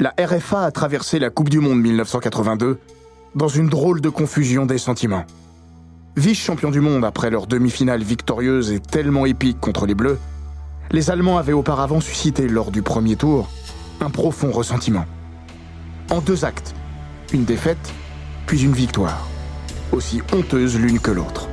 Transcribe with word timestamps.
La 0.00 0.12
RFA 0.18 0.64
a 0.64 0.70
traversé 0.72 1.20
la 1.20 1.30
Coupe 1.30 1.48
du 1.48 1.60
Monde 1.60 1.80
1982 1.80 2.80
dans 3.36 3.46
une 3.46 3.68
drôle 3.68 4.00
de 4.00 4.08
confusion 4.08 4.66
des 4.66 4.78
sentiments. 4.78 5.24
Vice-champion 6.16 6.72
du 6.72 6.80
monde 6.80 7.04
après 7.04 7.30
leur 7.30 7.46
demi-finale 7.46 8.02
victorieuse 8.02 8.72
et 8.72 8.80
tellement 8.80 9.24
épique 9.24 9.60
contre 9.60 9.86
les 9.86 9.94
Bleus, 9.94 10.18
les 10.90 11.10
Allemands 11.10 11.38
avaient 11.38 11.52
auparavant 11.52 12.00
suscité 12.00 12.48
lors 12.48 12.72
du 12.72 12.82
premier 12.82 13.14
tour 13.14 13.48
un 14.00 14.10
profond 14.10 14.50
ressentiment. 14.50 15.04
En 16.10 16.20
deux 16.20 16.44
actes, 16.44 16.74
une 17.32 17.44
défaite, 17.44 17.92
puis 18.46 18.64
une 18.64 18.72
victoire, 18.72 19.28
aussi 19.92 20.22
honteuse 20.32 20.76
l'une 20.76 20.98
que 20.98 21.12
l'autre. 21.12 21.48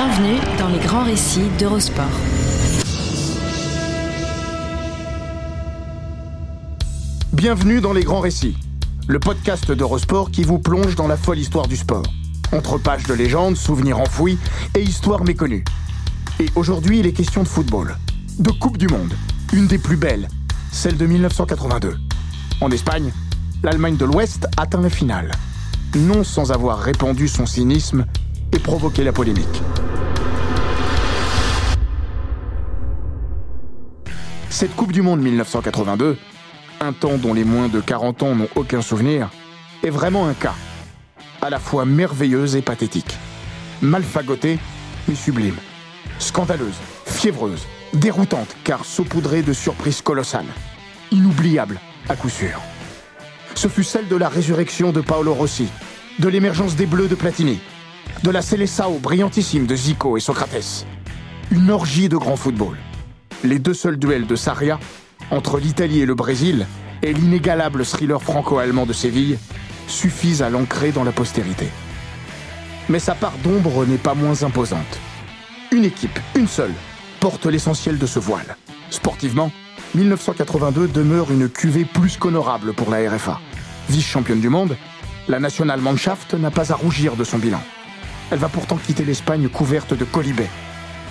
Bienvenue 0.00 0.38
dans 0.60 0.68
les 0.68 0.78
grands 0.78 1.02
récits 1.02 1.48
d'Eurosport. 1.58 2.06
Bienvenue 7.32 7.80
dans 7.80 7.92
Les 7.92 8.04
Grands 8.04 8.20
Récits, 8.20 8.56
le 9.08 9.18
podcast 9.18 9.72
d'Eurosport 9.72 10.30
qui 10.30 10.44
vous 10.44 10.60
plonge 10.60 10.94
dans 10.94 11.08
la 11.08 11.16
folle 11.16 11.40
histoire 11.40 11.66
du 11.66 11.76
sport. 11.76 12.04
Entre 12.52 12.78
pages 12.78 13.08
de 13.08 13.14
légendes, 13.14 13.56
souvenirs 13.56 13.98
enfouis 13.98 14.38
et 14.76 14.82
histoires 14.82 15.24
méconnues. 15.24 15.64
Et 16.38 16.46
aujourd'hui, 16.54 17.00
il 17.00 17.06
est 17.08 17.12
question 17.12 17.42
de 17.42 17.48
football. 17.48 17.96
De 18.38 18.52
Coupe 18.52 18.78
du 18.78 18.86
Monde. 18.86 19.14
Une 19.52 19.66
des 19.66 19.78
plus 19.78 19.96
belles, 19.96 20.28
celle 20.70 20.96
de 20.96 21.06
1982. 21.06 21.96
En 22.60 22.70
Espagne, 22.70 23.12
l'Allemagne 23.64 23.96
de 23.96 24.04
l'Ouest 24.04 24.46
atteint 24.56 24.80
la 24.80 24.90
finale. 24.90 25.32
Non 25.96 26.22
sans 26.22 26.52
avoir 26.52 26.78
répandu 26.78 27.26
son 27.26 27.46
cynisme 27.46 28.06
et 28.52 28.60
provoqué 28.60 29.02
la 29.02 29.12
polémique. 29.12 29.60
Cette 34.50 34.74
Coupe 34.74 34.92
du 34.92 35.02
Monde 35.02 35.20
1982, 35.20 36.16
un 36.80 36.92
temps 36.92 37.18
dont 37.18 37.34
les 37.34 37.44
moins 37.44 37.68
de 37.68 37.80
40 37.80 38.22
ans 38.22 38.34
n'ont 38.34 38.48
aucun 38.56 38.80
souvenir, 38.80 39.28
est 39.84 39.90
vraiment 39.90 40.26
un 40.26 40.32
cas, 40.32 40.54
à 41.42 41.50
la 41.50 41.58
fois 41.58 41.84
merveilleuse 41.84 42.56
et 42.56 42.62
pathétique. 42.62 43.16
Malfagotée, 43.82 44.58
mais 45.06 45.14
sublime. 45.14 45.56
Scandaleuse, 46.18 46.78
fiévreuse, 47.04 47.66
déroutante, 47.92 48.56
car 48.64 48.84
saupoudrée 48.84 49.42
de 49.42 49.52
surprises 49.52 50.00
colossales. 50.00 50.46
Inoubliable, 51.12 51.78
à 52.08 52.16
coup 52.16 52.30
sûr. 52.30 52.60
Ce 53.54 53.68
fut 53.68 53.84
celle 53.84 54.08
de 54.08 54.16
la 54.16 54.30
résurrection 54.30 54.92
de 54.92 55.02
Paolo 55.02 55.34
Rossi, 55.34 55.68
de 56.18 56.28
l'émergence 56.28 56.74
des 56.74 56.86
Bleus 56.86 57.08
de 57.08 57.14
Platini, 57.14 57.60
de 58.22 58.30
la 58.30 58.40
Seleção 58.40 58.98
brillantissime 58.98 59.66
de 59.66 59.76
Zico 59.76 60.16
et 60.16 60.20
Socrates. 60.20 60.86
Une 61.50 61.70
orgie 61.70 62.08
de 62.08 62.16
grand 62.16 62.36
football. 62.36 62.76
Les 63.44 63.60
deux 63.60 63.74
seuls 63.74 63.98
duels 63.98 64.26
de 64.26 64.34
Sarria, 64.34 64.80
entre 65.30 65.58
l'Italie 65.60 66.00
et 66.00 66.06
le 66.06 66.16
Brésil, 66.16 66.66
et 67.02 67.12
l'inégalable 67.12 67.84
thriller 67.84 68.20
franco-allemand 68.20 68.84
de 68.84 68.92
Séville, 68.92 69.38
suffisent 69.86 70.42
à 70.42 70.50
l'ancrer 70.50 70.90
dans 70.90 71.04
la 71.04 71.12
postérité. 71.12 71.68
Mais 72.88 72.98
sa 72.98 73.14
part 73.14 73.38
d'ombre 73.44 73.86
n'est 73.86 73.96
pas 73.96 74.14
moins 74.14 74.42
imposante. 74.42 74.98
Une 75.70 75.84
équipe, 75.84 76.18
une 76.34 76.48
seule, 76.48 76.74
porte 77.20 77.46
l'essentiel 77.46 77.98
de 77.98 78.06
ce 78.06 78.18
voile. 78.18 78.56
Sportivement, 78.90 79.52
1982 79.94 80.88
demeure 80.88 81.30
une 81.30 81.48
cuvée 81.48 81.84
plus 81.84 82.16
qu'honorable 82.16 82.72
pour 82.72 82.90
la 82.90 83.08
RFA. 83.08 83.40
Vice-championne 83.88 84.40
du 84.40 84.48
monde, 84.48 84.76
la 85.28 85.38
Nationalmannschaft 85.38 86.34
n'a 86.34 86.50
pas 86.50 86.72
à 86.72 86.74
rougir 86.74 87.14
de 87.14 87.24
son 87.24 87.38
bilan. 87.38 87.62
Elle 88.30 88.38
va 88.38 88.48
pourtant 88.48 88.76
quitter 88.76 89.04
l'Espagne 89.04 89.48
couverte 89.48 89.94
de 89.94 90.04
colibets, 90.04 90.50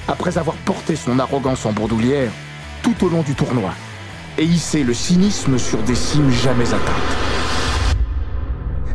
après 0.07 0.37
avoir 0.37 0.55
porté 0.57 0.95
son 0.95 1.19
arrogance 1.19 1.65
en 1.65 1.73
bourdoulière 1.73 2.31
tout 2.81 3.05
au 3.05 3.09
long 3.09 3.21
du 3.21 3.35
tournoi 3.35 3.71
et 4.37 4.43
hissé 4.43 4.83
le 4.83 4.93
cynisme 4.93 5.57
sur 5.57 5.81
des 5.83 5.95
cimes 5.95 6.29
jamais 6.29 6.67
atteintes. 6.67 7.97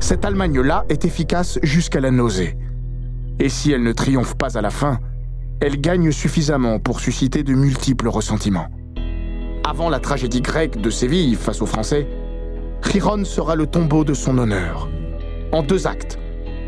Cette 0.01 0.25
Allemagne-là 0.25 0.85
est 0.89 1.05
efficace 1.05 1.59
jusqu'à 1.63 2.01
la 2.01 2.11
nausée. 2.11 2.57
Et 3.39 3.49
si 3.49 3.73
elle 3.73 3.83
ne 3.83 3.93
triomphe 3.93 4.35
pas 4.35 4.57
à 4.57 4.61
la 4.61 4.71
fin, 4.71 4.99
elle 5.61 5.81
gagne 5.81 6.11
suffisamment 6.13 6.79
pour 6.79 7.01
susciter 7.01 7.43
de 7.43 7.55
multiples 7.55 8.09
ressentiments. 8.09 8.69
Avant 9.65 9.89
la 9.89 10.01
tragédie 10.01 10.41
grecque 10.41 10.81
de 10.81 10.91
Séville 10.91 11.37
face 11.37 11.63
aux 11.63 11.67
Français, 11.67 12.07
Chiron 12.83 13.25
sera 13.25 13.55
le 13.55 13.67
tombeau 13.67 14.05
de 14.05 14.15
son 14.15 14.39
honneur. 14.39 14.89
En 15.53 15.63
deux 15.63 15.87
actes, 15.87 16.19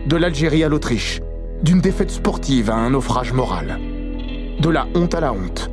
de 0.06 0.16
l'Algérie 0.16 0.62
à 0.62 0.68
l'Autriche, 0.68 1.20
d'une 1.62 1.80
défaite 1.80 2.10
sportive 2.10 2.70
à 2.70 2.76
un 2.76 2.90
naufrage 2.90 3.32
moral. 3.32 3.78
De 4.64 4.70
la 4.70 4.86
honte 4.94 5.14
à 5.14 5.20
la 5.20 5.34
honte. 5.34 5.70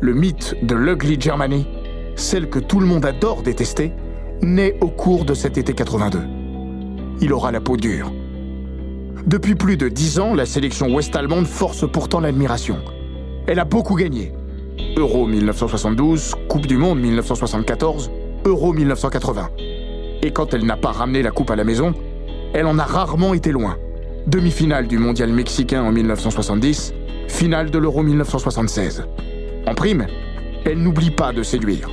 Le 0.00 0.12
mythe 0.12 0.56
de 0.60 0.74
l'Ugly 0.74 1.20
Germany, 1.20 1.68
celle 2.16 2.50
que 2.50 2.58
tout 2.58 2.80
le 2.80 2.86
monde 2.86 3.06
adore 3.06 3.42
détester, 3.42 3.92
naît 4.42 4.76
au 4.80 4.88
cours 4.88 5.24
de 5.24 5.34
cet 5.34 5.56
été 5.56 5.72
82. 5.72 6.18
Il 7.20 7.32
aura 7.32 7.52
la 7.52 7.60
peau 7.60 7.76
dure. 7.76 8.12
Depuis 9.24 9.54
plus 9.54 9.76
de 9.76 9.88
dix 9.88 10.18
ans, 10.18 10.34
la 10.34 10.46
sélection 10.46 10.92
ouest-allemande 10.92 11.46
force 11.46 11.88
pourtant 11.88 12.18
l'admiration. 12.18 12.78
Elle 13.46 13.60
a 13.60 13.64
beaucoup 13.64 13.94
gagné. 13.94 14.32
Euro 14.96 15.28
1972, 15.28 16.34
Coupe 16.48 16.66
du 16.66 16.76
Monde 16.76 16.98
1974, 16.98 18.10
Euro 18.46 18.72
1980. 18.72 19.50
Et 20.22 20.32
quand 20.32 20.54
elle 20.54 20.66
n'a 20.66 20.76
pas 20.76 20.90
ramené 20.90 21.22
la 21.22 21.30
coupe 21.30 21.52
à 21.52 21.56
la 21.56 21.62
maison, 21.62 21.94
elle 22.52 22.66
en 22.66 22.80
a 22.80 22.84
rarement 22.84 23.32
été 23.32 23.52
loin. 23.52 23.76
Demi-finale 24.26 24.88
du 24.88 24.98
mondial 24.98 25.30
mexicain 25.32 25.84
en 25.84 25.92
1970, 25.92 26.94
finale 27.28 27.70
de 27.70 27.78
l'Euro 27.78 28.02
1976. 28.02 29.04
En 29.66 29.74
prime, 29.74 30.06
elle 30.64 30.78
n'oublie 30.78 31.10
pas 31.10 31.32
de 31.32 31.42
séduire. 31.42 31.88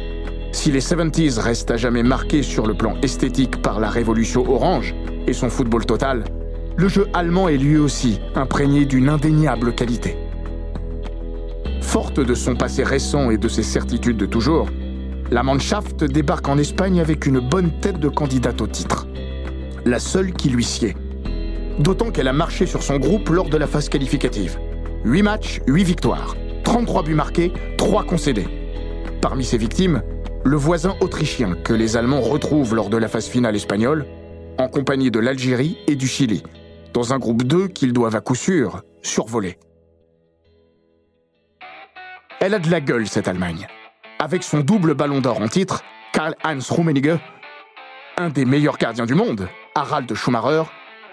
Si 0.52 0.72
les 0.72 0.81
70s 0.81 1.40
restent 1.40 1.72
à 1.72 1.78
jamais 1.78 2.03
marqués 2.03 2.44
sur 2.44 2.68
le 2.68 2.74
plan 2.74 2.96
esthétique 3.02 3.62
par 3.62 3.80
la 3.80 3.90
révolution 3.90 4.50
orange 4.50 4.94
et 5.28 5.34
son 5.34 5.50
football 5.50 5.86
total, 5.86 6.25
le 6.75 6.88
jeu 6.88 7.08
allemand 7.14 7.47
est 7.47 7.58
lui 7.58 7.78
aussi 7.78 8.19
imprégné 8.36 8.86
d'une 8.86 9.09
indéniable 9.09 9.74
qualité. 9.74 10.18
Forte 11.81 12.19
de 12.19 12.34
son 12.34 12.56
passé 12.56 12.84
récent 12.84 13.31
et 13.31 13.38
de 13.38 13.48
ses 13.48 13.63
certitudes 13.63 14.18
de 14.18 14.25
toujours, 14.25 14.68
la 15.31 15.44
Mannschaft 15.44 16.03
débarque 16.03 16.50
en 16.50 16.58
Espagne 16.58 17.00
avec 17.00 17.25
une 17.25 17.40
bonne 17.40 17.72
tête 17.80 18.00
de 18.00 18.09
candidate 18.09 18.62
au 18.62 18.68
titre. 18.68 19.08
La 19.86 20.00
seule 20.00 20.34
qui 20.34 20.50
lui 20.50 20.63
sied. 20.63 20.96
D'autant 21.80 22.12
qu'elle 22.12 22.28
a 22.28 22.34
marché 22.34 22.66
sur 22.66 22.84
son 22.84 22.98
groupe 22.98 23.30
lors 23.30 23.50
de 23.50 23.58
la 23.58 23.68
phase 23.68 23.88
qualificative. 23.88 24.60
8 25.03 25.24
matchs, 25.24 25.62
8 25.68 25.83
victoires. 25.83 26.36
33 26.63 27.03
buts 27.03 27.15
marqués, 27.15 27.51
3 27.77 28.03
concédés. 28.03 28.48
Parmi 29.21 29.44
ses 29.44 29.57
victimes, 29.57 30.03
le 30.44 30.56
voisin 30.56 30.95
autrichien 31.01 31.56
que 31.56 31.74
les 31.74 31.98
Allemands 31.98 32.21
retrouvent 32.21 32.75
lors 32.75 32.89
de 32.89 32.98
la 32.98 33.07
phase 33.07 33.27
finale 33.27 33.56
espagnole, 33.56 34.06
en 34.59 34.68
compagnie 34.68 35.09
de 35.09 35.19
l'Algérie 35.19 35.77
et 35.88 35.95
du 35.95 36.07
Chili, 36.07 36.44
dans 36.94 37.13
un 37.13 37.19
groupe 37.19 37.44
2 37.44 37.68
qu'ils 37.68 37.94
doivent 37.94 38.15
à 38.15 38.21
coup 38.21 38.36
sûr 38.36 38.83
survoler. 39.01 39.57
Elle 42.39 42.54
a 42.54 42.59
de 42.59 42.69
la 42.69 42.80
gueule, 42.80 43.07
cette 43.07 43.27
Allemagne. 43.27 43.68
Avec 44.19 44.44
son 44.44 44.59
double 44.59 44.94
ballon 44.94 45.19
d'or 45.19 45.42
en 45.42 45.47
titre, 45.47 45.83
Karl-Heinz 46.13 46.69
Rummenigge, 46.69 47.18
un 48.18 48.30
des 48.30 48.45
meilleurs 48.45 48.77
gardiens 48.77 49.07
du 49.07 49.15
monde, 49.15 49.47
Harald 49.74 50.13
Schumacher, 50.13 50.63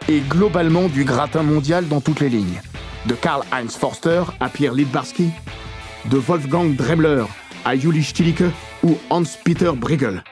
et 0.08 0.20
globalement 0.20 0.88
du 0.88 1.04
gratin 1.04 1.42
mondial 1.42 1.88
dans 1.88 2.02
toutes 2.02 2.20
les 2.20 2.28
lignes. 2.28 2.60
De 3.06 3.14
Karl-Heinz 3.14 3.76
Forster 3.76 4.24
à 4.40 4.48
Pierre 4.48 4.74
Lidbarski, 4.74 5.30
de 6.06 6.18
Wolfgang 6.18 6.74
Dremler 6.74 7.24
à 7.64 7.76
Juli 7.76 8.02
Stilicke 8.02 8.44
ou 8.82 8.96
Hans-Peter 9.10 9.72
Briegel. 9.76 10.22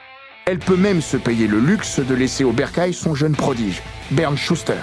Elle 0.45 0.59
peut 0.59 0.77
même 0.77 1.01
se 1.01 1.17
payer 1.17 1.47
le 1.47 1.59
luxe 1.59 1.99
de 1.99 2.15
laisser 2.15 2.43
au 2.43 2.51
bercail 2.51 2.93
son 2.93 3.15
jeune 3.15 3.35
prodige, 3.35 3.81
Bernd 4.11 4.37
Schuster. 4.37 4.81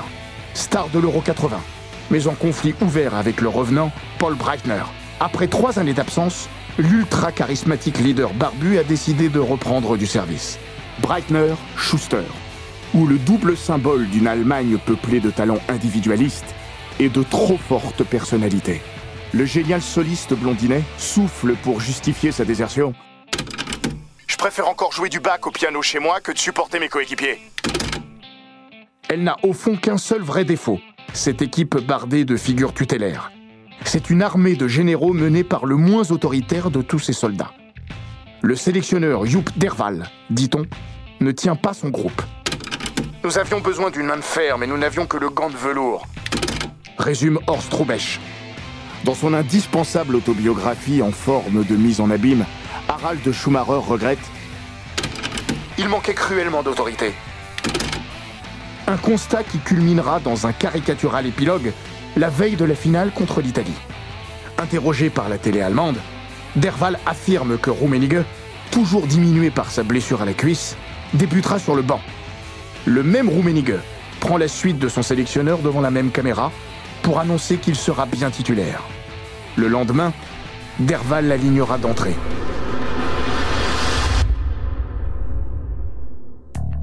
star 0.55 0.89
de 0.91 0.99
l'Euro 0.99 1.21
80, 1.21 1.59
mais 2.11 2.27
en 2.27 2.35
conflit 2.35 2.75
ouvert 2.81 3.15
avec 3.15 3.41
le 3.41 3.49
revenant 3.49 3.93
Paul 4.19 4.35
Breitner. 4.35 4.83
Après 5.21 5.47
trois 5.47 5.79
années 5.79 5.95
d'absence, 5.95 6.49
l'ultra 6.79 7.33
charismatique 7.33 7.99
leader 7.99 8.33
barbu 8.35 8.79
a 8.79 8.85
décidé 8.85 9.29
de 9.29 9.39
reprendre 9.39 9.97
du 9.97 10.07
service. 10.07 10.59
Breitner, 11.01 11.55
Schuster, 11.77 12.25
ou 12.95 13.07
le 13.07 13.19
double 13.19 13.57
symbole 13.57 14.09
d'une 14.09 14.27
Allemagne 14.27 14.79
peuplée 14.79 15.21
de 15.21 15.31
talents 15.31 15.61
individualistes 15.69 16.55
et 17.01 17.09
de 17.09 17.23
trop 17.23 17.57
fortes 17.57 18.05
personnalités. 18.05 18.81
Le 19.33 19.45
génial 19.45 19.83
soliste 19.83 20.35
blondinet 20.35 20.83
souffle 20.97 21.55
pour 21.57 21.81
justifier 21.81 22.31
sa 22.31 22.45
désertion. 22.45 22.95
Je 24.27 24.37
préfère 24.37 24.69
encore 24.69 24.93
jouer 24.93 25.09
du 25.09 25.21
bac 25.21 25.47
au 25.47 25.51
piano 25.51 25.83
chez 25.83 25.99
moi 25.99 26.21
que 26.21 26.33
de 26.33 26.39
supporter 26.39 26.79
mes 26.79 26.89
coéquipiers. 26.89 27.41
Elle 29.09 29.23
n'a 29.23 29.37
au 29.43 29.53
fond 29.53 29.77
qu'un 29.77 29.99
seul 29.99 30.23
vrai 30.23 30.45
défaut, 30.45 30.81
cette 31.13 31.43
équipe 31.43 31.77
bardée 31.79 32.25
de 32.25 32.37
figures 32.37 32.75
tutélaires. 32.75 33.31
C'est 33.85 34.11
une 34.11 34.23
armée 34.23 34.57
de 34.57 34.67
généraux 34.67 35.13
menée 35.13 35.45
par 35.45 35.67
le 35.67 35.77
moins 35.77 36.11
autoritaire 36.11 36.71
de 36.71 36.81
tous 36.81 36.99
ses 36.99 37.13
soldats. 37.13 37.53
Le 38.43 38.57
sélectionneur 38.57 39.27
Joop 39.27 39.51
Derval, 39.57 40.11
dit-on, 40.31 40.67
ne 41.21 41.31
tient 41.33 41.57
pas 41.57 41.75
son 41.75 41.89
groupe. 41.89 42.23
Nous 43.25 43.39
avions 43.39 43.61
besoin 43.61 43.91
d'une 43.91 44.07
main 44.07 44.17
de 44.17 44.23
fer, 44.23 44.59
mais 44.59 44.67
nous 44.67 44.77
n'avions 44.77 45.07
que 45.07 45.17
le 45.17 45.31
gant 45.31 45.49
de 45.49 45.57
velours. 45.57 46.07
Résume 46.99 47.41
Horst 47.49 47.73
Rubesch. 47.75 48.21
Dans 49.03 49.15
son 49.15 49.35
indispensable 49.35 50.15
autobiographie 50.15 51.03
en 51.03 51.11
forme 51.11 51.65
de 51.65 51.75
mise 51.75 52.01
en 52.01 52.09
abîme, 52.09 52.47
Harald 52.89 53.33
Schumacher 53.33 53.81
regrette 53.87 54.21
Il 55.77 55.89
manquait 55.89 56.15
cruellement 56.15 56.63
d'autorité. 56.63 57.13
Un 58.87 58.97
constat 58.97 59.43
qui 59.43 59.59
culminera 59.59 60.21
dans 60.21 60.47
un 60.47 60.53
caricatural 60.53 61.27
épilogue 61.27 61.73
la 62.17 62.31
veille 62.31 62.57
de 62.57 62.65
la 62.65 62.77
finale 62.77 63.11
contre 63.13 63.41
l'Italie. 63.41 63.75
Interrogé 64.57 65.11
par 65.11 65.29
la 65.29 65.39
télé 65.39 65.63
allemande, 65.63 65.97
Derval 66.55 67.01
affirme 67.07 67.59
que 67.59 67.71
Rummenigge, 67.71 68.23
toujours 68.71 69.09
diminué 69.09 69.51
par 69.51 69.71
sa 69.71 69.83
blessure 69.83 70.23
à 70.23 70.25
la 70.25 70.35
cuisse, 70.35 70.77
débutera 71.13 71.59
sur 71.59 71.75
le 71.75 71.83
banc. 71.83 72.01
Le 72.87 73.03
même 73.03 73.29
Rummenigge 73.29 73.81
prend 74.21 74.37
la 74.37 74.49
suite 74.49 74.79
de 74.79 74.89
son 74.89 75.03
sélectionneur 75.03 75.59
devant 75.59 75.81
la 75.81 75.91
même 75.91 76.13
caméra 76.13 76.53
pour 77.05 77.21
annoncer 77.21 77.59
qu'il 77.59 77.77
sera 77.77 78.07
bien 78.07 78.31
titulaire. 78.31 78.83
Le 79.57 79.69
lendemain, 79.69 80.13
Derval 80.81 81.29
l'alignera 81.29 81.77
d'entrée. 81.77 82.17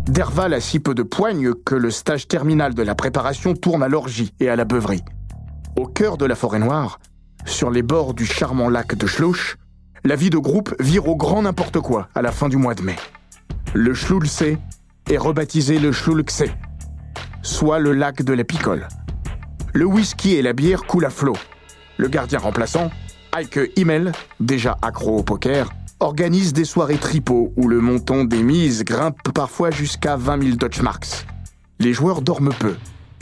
Derval 0.05 0.53
a 0.53 0.61
si 0.61 0.79
peu 0.79 0.93
de 0.93 1.01
poigne 1.03 1.53
que 1.65 1.73
le 1.73 1.89
stage 1.89 2.27
terminal 2.27 2.75
de 2.75 2.83
la 2.83 2.93
préparation 2.93 3.55
tourne 3.55 3.81
à 3.81 3.87
l'orgie 3.87 4.31
et 4.39 4.47
à 4.47 4.55
la 4.55 4.63
beuverie. 4.63 5.03
Au 5.75 5.87
cœur 5.87 6.17
de 6.17 6.25
la 6.25 6.35
forêt 6.35 6.59
noire, 6.59 6.99
sur 7.45 7.71
les 7.71 7.81
bords 7.81 8.13
du 8.13 8.25
charmant 8.25 8.69
lac 8.69 8.95
de 8.95 9.07
Schlouch, 9.07 9.57
la 10.03 10.15
vie 10.15 10.29
de 10.29 10.37
groupe 10.37 10.75
vire 10.79 11.07
au 11.07 11.15
grand 11.15 11.41
n'importe 11.41 11.79
quoi 11.79 12.09
à 12.13 12.21
la 12.21 12.31
fin 12.31 12.47
du 12.47 12.57
mois 12.57 12.75
de 12.75 12.83
mai. 12.83 12.95
Le 13.73 13.95
Schlulse 13.95 14.43
est 15.09 15.17
rebaptisé 15.17 15.79
le 15.79 15.91
Schlulxe, 15.91 16.43
soit 17.41 17.79
le 17.79 17.93
lac 17.93 18.21
de 18.21 18.33
la 18.33 18.43
picole. 18.43 18.87
Le 19.73 19.85
whisky 19.85 20.35
et 20.35 20.41
la 20.41 20.51
bière 20.51 20.83
coulent 20.83 21.05
à 21.05 21.09
flot. 21.09 21.37
Le 21.97 22.09
gardien 22.09 22.39
remplaçant, 22.39 22.91
Heike 23.33 23.71
Himmel, 23.77 24.11
déjà 24.41 24.77
accro 24.81 25.19
au 25.19 25.23
poker, 25.23 25.71
organise 26.01 26.51
des 26.51 26.65
soirées 26.65 26.97
tripot 26.97 27.53
où 27.55 27.69
le 27.69 27.79
montant 27.79 28.25
des 28.25 28.43
mises 28.43 28.83
grimpe 28.83 29.31
parfois 29.33 29.71
jusqu'à 29.71 30.17
20 30.17 30.43
000 30.43 30.55
Deutschmarks. 30.57 31.25
Les 31.79 31.93
joueurs 31.93 32.21
dorment 32.21 32.53
peu. 32.53 32.75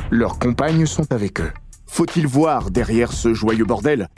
Leurs 0.09 0.39
compagnes 0.39 0.87
sont 0.87 1.11
avec 1.11 1.39
eux. 1.39 1.51
Faut-il 1.85 2.25
voir 2.25 2.71
derrière 2.71 3.11
ce 3.11 3.33
joyeux 3.33 3.65
bordel 3.65 4.09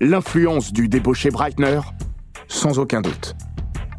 l'influence 0.00 0.72
du 0.72 0.88
débauché 0.88 1.30
Breitner? 1.30 1.80
Sans 2.48 2.78
aucun 2.78 3.00
doute. 3.00 3.34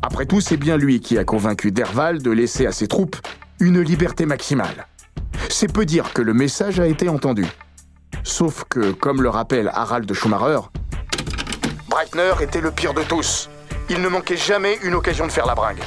Après 0.04 0.26
tout, 0.26 0.42
c'est 0.42 0.58
bien 0.58 0.78
lui 0.78 1.00
qui 1.00 1.18
a 1.18 1.24
convaincu 1.24 1.72
Derval 1.72 2.22
de 2.22 2.32
laisser 2.32 2.68
à 2.68 2.72
ses 2.72 2.88
troupes 2.88 3.18
une 3.60 3.82
liberté 3.82 4.26
maximale. 4.26 4.88
C'est 5.50 5.72
peu 5.72 5.86
dire 5.86 6.14
que 6.14 6.22
le 6.22 6.34
message 6.34 6.80
a 6.80 6.88
été 6.88 7.10
entendu. 7.10 7.46
Sauf 8.24 8.64
que, 8.70 8.92
comme 8.92 9.22
le 9.22 9.30
rappelle 9.30 9.72
Harald 9.74 10.12
Schumacher, 10.14 10.60
Breitner 11.90 12.34
était 12.42 12.62
le 12.62 12.72
pire 12.72 12.94
de 12.94 13.04
tous. 13.04 13.50
Il 13.90 14.02
ne 14.02 14.08
manquait 14.08 14.38
jamais 14.38 14.78
une 14.84 14.94
occasion 14.94 15.26
de 15.26 15.32
faire 15.32 15.48
la 15.48 15.56
bringue. 15.56 15.82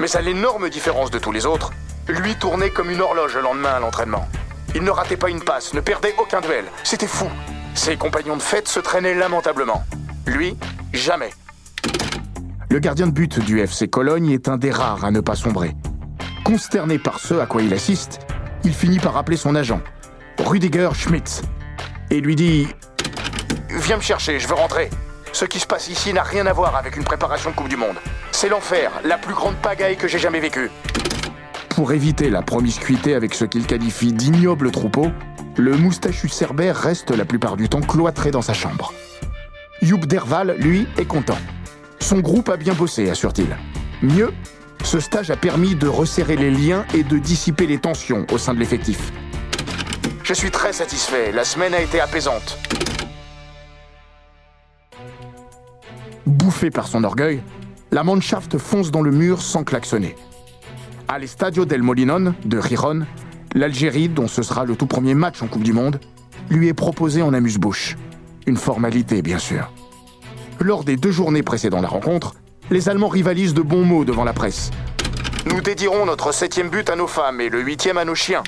Mais 0.00 0.16
à 0.16 0.20
l'énorme 0.20 0.68
différence 0.68 1.10
de 1.10 1.18
tous 1.18 1.30
les 1.30 1.46
autres, 1.46 1.72
lui 2.08 2.34
tournait 2.34 2.70
comme 2.70 2.90
une 2.90 3.00
horloge 3.00 3.36
le 3.36 3.42
lendemain 3.42 3.74
à 3.74 3.80
l'entraînement. 3.80 4.26
Il 4.74 4.82
ne 4.82 4.90
ratait 4.90 5.16
pas 5.16 5.30
une 5.30 5.40
passe, 5.40 5.72
ne 5.72 5.80
perdait 5.80 6.14
aucun 6.18 6.40
duel. 6.40 6.64
C'était 6.82 7.06
fou. 7.06 7.26
Ses 7.74 7.96
compagnons 7.96 8.36
de 8.36 8.42
fête 8.42 8.68
se 8.68 8.80
traînaient 8.80 9.14
lamentablement. 9.14 9.84
Lui, 10.26 10.56
jamais. 10.92 11.30
Le 12.70 12.80
gardien 12.80 13.06
de 13.06 13.12
but 13.12 13.38
du 13.38 13.60
FC 13.60 13.88
Cologne 13.88 14.30
est 14.30 14.48
un 14.48 14.56
des 14.56 14.72
rares 14.72 15.04
à 15.04 15.12
ne 15.12 15.20
pas 15.20 15.36
sombrer. 15.36 15.76
Consterné 16.44 16.98
par 16.98 17.20
ce 17.20 17.34
à 17.34 17.46
quoi 17.46 17.62
il 17.62 17.72
assiste, 17.72 18.20
il 18.64 18.74
finit 18.74 18.98
par 18.98 19.16
appeler 19.16 19.36
son 19.36 19.54
agent, 19.54 19.80
Rudiger 20.38 20.90
Schmitz, 20.92 21.42
et 22.10 22.20
lui 22.20 22.36
dit 22.36 22.68
Viens 23.70 23.96
me 23.96 24.02
chercher, 24.02 24.38
je 24.38 24.48
veux 24.48 24.54
rentrer. 24.54 24.90
Ce 25.32 25.44
qui 25.44 25.58
se 25.58 25.66
passe 25.66 25.88
ici 25.88 26.12
n'a 26.12 26.22
rien 26.22 26.46
à 26.46 26.52
voir 26.52 26.76
avec 26.76 26.96
une 26.96 27.04
préparation 27.04 27.50
de 27.50 27.56
Coupe 27.56 27.68
du 27.68 27.76
Monde. 27.76 27.96
C'est 28.30 28.48
l'enfer, 28.48 28.92
la 29.04 29.18
plus 29.18 29.34
grande 29.34 29.56
pagaille 29.56 29.96
que 29.96 30.06
j'ai 30.06 30.18
jamais 30.18 30.40
vécue. 30.40 30.70
Pour 31.70 31.92
éviter 31.92 32.30
la 32.30 32.42
promiscuité 32.42 33.14
avec 33.14 33.34
ce 33.34 33.44
qu'il 33.44 33.66
qualifie 33.66 34.12
d'ignoble 34.12 34.70
troupeau, 34.70 35.10
le 35.56 35.76
moustachu 35.76 36.28
cerbère 36.28 36.76
reste 36.76 37.10
la 37.10 37.24
plupart 37.24 37.56
du 37.56 37.68
temps 37.68 37.80
cloîtré 37.80 38.30
dans 38.30 38.42
sa 38.42 38.54
chambre. 38.54 38.92
Joop 39.82 40.06
Derval, 40.06 40.54
lui, 40.58 40.86
est 40.98 41.04
content. 41.04 41.38
Son 41.98 42.20
groupe 42.20 42.48
a 42.48 42.56
bien 42.56 42.74
bossé, 42.74 43.10
assure-t-il. 43.10 43.56
Mieux, 44.02 44.32
ce 44.84 45.00
stage 45.00 45.30
a 45.30 45.36
permis 45.36 45.74
de 45.74 45.88
resserrer 45.88 46.36
les 46.36 46.50
liens 46.50 46.84
et 46.94 47.02
de 47.02 47.18
dissiper 47.18 47.66
les 47.66 47.78
tensions 47.78 48.26
au 48.30 48.38
sein 48.38 48.54
de 48.54 48.60
l'effectif. 48.60 49.12
Je 50.24 50.32
suis 50.32 50.50
très 50.50 50.72
satisfait, 50.72 51.32
la 51.32 51.44
semaine 51.44 51.74
a 51.74 51.82
été 51.82 52.00
apaisante. 52.00 52.58
Bouffé 56.24 56.70
par 56.70 56.86
son 56.86 57.04
orgueil, 57.04 57.42
la 57.92 58.04
Mannschaft 58.04 58.56
fonce 58.56 58.90
dans 58.90 59.02
le 59.02 59.10
mur 59.10 59.42
sans 59.42 59.64
klaxonner. 59.64 60.16
À 61.08 61.18
l'Estadio 61.18 61.66
del 61.66 61.82
Molinón 61.82 62.34
de 62.46 62.56
Riron, 62.56 63.02
l'Algérie, 63.54 64.08
dont 64.08 64.26
ce 64.26 64.42
sera 64.42 64.64
le 64.64 64.76
tout 64.76 64.86
premier 64.86 65.12
match 65.12 65.42
en 65.42 65.46
Coupe 65.46 65.62
du 65.62 65.74
Monde, 65.74 66.00
lui 66.48 66.68
est 66.68 66.74
proposée 66.74 67.20
en 67.20 67.34
amuse-bouche. 67.34 67.98
Une 68.46 68.56
formalité, 68.56 69.20
bien 69.20 69.38
sûr. 69.38 69.70
Lors 70.58 70.84
des 70.84 70.96
deux 70.96 71.12
journées 71.12 71.42
précédant 71.42 71.82
la 71.82 71.88
rencontre, 71.88 72.34
les 72.70 72.88
Allemands 72.88 73.08
rivalisent 73.08 73.52
de 73.52 73.60
bons 73.60 73.84
mots 73.84 74.06
devant 74.06 74.24
la 74.24 74.32
presse. 74.32 74.70
Nous 75.44 75.60
dédierons 75.60 76.06
notre 76.06 76.32
septième 76.32 76.70
but 76.70 76.88
à 76.88 76.96
nos 76.96 77.08
femmes 77.08 77.42
et 77.42 77.50
le 77.50 77.60
huitième 77.60 77.98
à 77.98 78.06
nos 78.06 78.14
chiens, 78.14 78.42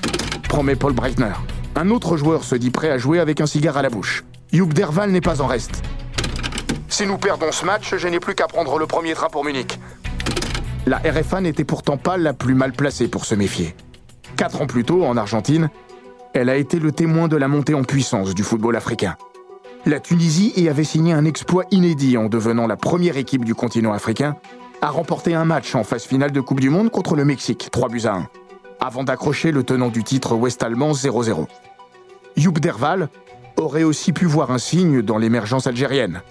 promet 0.49 0.75
Paul 0.75 0.95
Breitner. 0.95 1.35
Un 1.79 1.91
autre 1.91 2.17
joueur 2.17 2.43
se 2.43 2.55
dit 2.55 2.71
prêt 2.71 2.89
à 2.89 2.97
jouer 2.97 3.21
avec 3.21 3.43
un 3.43 3.47
cigare 3.47 3.77
à 3.77 3.83
la 3.83 3.91
bouche. 3.91 4.25
Joop 4.51 4.73
Derval 4.73 5.11
n'est 5.11 5.21
pas 5.21 5.43
en 5.43 5.47
reste. 5.47 5.83
Si 6.89 7.05
nous 7.05 7.19
perdons 7.19 7.53
ce 7.53 7.67
match, 7.67 7.95
je 7.99 8.09
n'ai 8.09 8.19
plus 8.19 8.35
qu'à 8.35 8.47
prendre 8.47 8.79
le 8.79 8.87
premier 8.87 9.13
train 9.13 9.29
pour 9.29 9.45
Munich. 9.45 9.79
La 10.87 10.97
RFA 10.97 11.43
n'était 11.43 11.65
pourtant 11.65 11.99
pas 11.99 12.17
la 12.17 12.33
plus 12.33 12.55
mal 12.55 12.73
placée 12.73 13.09
pour 13.09 13.27
se 13.27 13.35
méfier. 13.35 13.77
Quatre 14.37 14.63
ans 14.63 14.67
plus 14.67 14.85
tôt, 14.85 15.05
en 15.05 15.19
Argentine, 15.19 15.69
elle 16.33 16.49
a 16.49 16.57
été 16.57 16.79
le 16.79 16.93
témoin 16.93 17.29
de 17.29 17.37
la 17.37 17.47
montée 17.47 17.75
en 17.75 17.85
puissance 17.85 18.35
du 18.35 18.43
football 18.43 18.75
africain. 18.77 19.17
La 19.85 20.01
Tunisie 20.01 20.55
y 20.57 20.71
avait 20.71 20.83
signé 20.83 21.13
un 21.13 21.27
exploit 21.27 21.65
inédit 21.73 22.17
en 22.17 22.31
devenant 22.31 22.67
la 22.67 22.77
première 22.77 23.19
équipe 23.19 23.45
du 23.45 23.55
continent 23.55 23.93
africain 23.93 24.37
à 24.81 24.89
remporter 24.89 25.35
un 25.35 25.45
match 25.45 25.75
en 25.75 25.85
phase 25.85 26.05
finale 26.05 26.33
de 26.33 26.41
Coupe 26.41 26.61
du 26.61 26.71
Monde 26.71 26.91
contre 26.91 27.17
le 27.17 27.27
Mexique, 27.27 27.69
3 27.71 27.91
buts 27.91 28.03
à 28.07 28.15
1, 28.15 28.29
avant 28.87 29.03
d'accrocher 29.03 29.51
le 29.51 29.65
tenant 29.65 29.89
du 29.89 30.05
titre 30.05 30.37
ouest-allemand 30.37 30.93
0-0. 30.93 31.47
Joop 32.37 32.61
Derval 32.61 33.09
aurait 33.57 33.83
aussi 33.83 34.13
pu 34.13 34.27
voir 34.27 34.53
un 34.53 34.59
signe 34.59 35.03
dans 35.03 35.19
l'émergence 35.19 35.67
algérienne. 35.67 36.23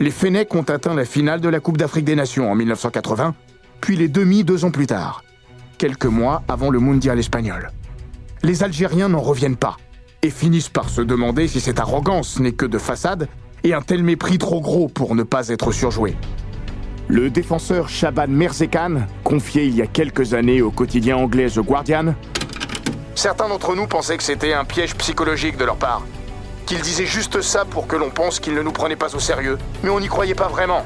Les 0.00 0.10
Fennecs 0.10 0.52
ont 0.56 0.62
atteint 0.62 0.94
la 0.94 1.04
finale 1.04 1.40
de 1.40 1.48
la 1.48 1.60
Coupe 1.60 1.76
d'Afrique 1.76 2.04
des 2.04 2.16
Nations 2.16 2.50
en 2.50 2.56
1980, 2.56 3.36
puis 3.80 3.94
les 3.94 4.08
demi 4.08 4.42
deux 4.42 4.64
ans 4.64 4.72
plus 4.72 4.88
tard, 4.88 5.22
quelques 5.78 6.06
mois 6.06 6.42
avant 6.48 6.70
le 6.70 6.80
mondial 6.80 7.20
espagnol. 7.20 7.70
Les 8.42 8.64
Algériens 8.64 9.10
n'en 9.10 9.20
reviennent 9.20 9.56
pas 9.56 9.76
et 10.22 10.30
finissent 10.30 10.68
par 10.68 10.88
se 10.88 11.02
demander 11.02 11.46
si 11.46 11.60
cette 11.60 11.78
arrogance 11.78 12.40
n'est 12.40 12.50
que 12.50 12.66
de 12.66 12.78
façade 12.78 13.28
et 13.62 13.74
un 13.74 13.82
tel 13.82 14.02
mépris 14.02 14.38
trop 14.38 14.60
gros 14.60 14.88
pour 14.88 15.14
ne 15.14 15.22
pas 15.22 15.50
être 15.50 15.70
surjoué. 15.70 16.16
Le 17.08 17.30
défenseur 17.30 17.88
Shaban 17.88 18.28
Merzekan, 18.28 19.06
confié 19.24 19.64
il 19.64 19.74
y 19.76 19.82
a 19.82 19.86
quelques 19.86 20.34
années 20.34 20.62
au 20.62 20.70
quotidien 20.70 21.16
anglais 21.16 21.48
The 21.48 21.60
Guardian, 21.60 22.14
Certains 23.14 23.48
d'entre 23.48 23.76
nous 23.76 23.86
pensaient 23.86 24.16
que 24.16 24.22
c'était 24.22 24.52
un 24.52 24.64
piège 24.64 24.96
psychologique 24.96 25.56
de 25.56 25.64
leur 25.64 25.76
part. 25.76 26.02
Qu'ils 26.66 26.80
disaient 26.80 27.06
juste 27.06 27.40
ça 27.42 27.64
pour 27.64 27.86
que 27.86 27.94
l'on 27.94 28.10
pense 28.10 28.40
qu'ils 28.40 28.54
ne 28.54 28.62
nous 28.62 28.72
prenaient 28.72 28.96
pas 28.96 29.14
au 29.14 29.20
sérieux. 29.20 29.58
Mais 29.82 29.90
on 29.90 30.00
n'y 30.00 30.08
croyait 30.08 30.34
pas 30.34 30.48
vraiment. 30.48 30.84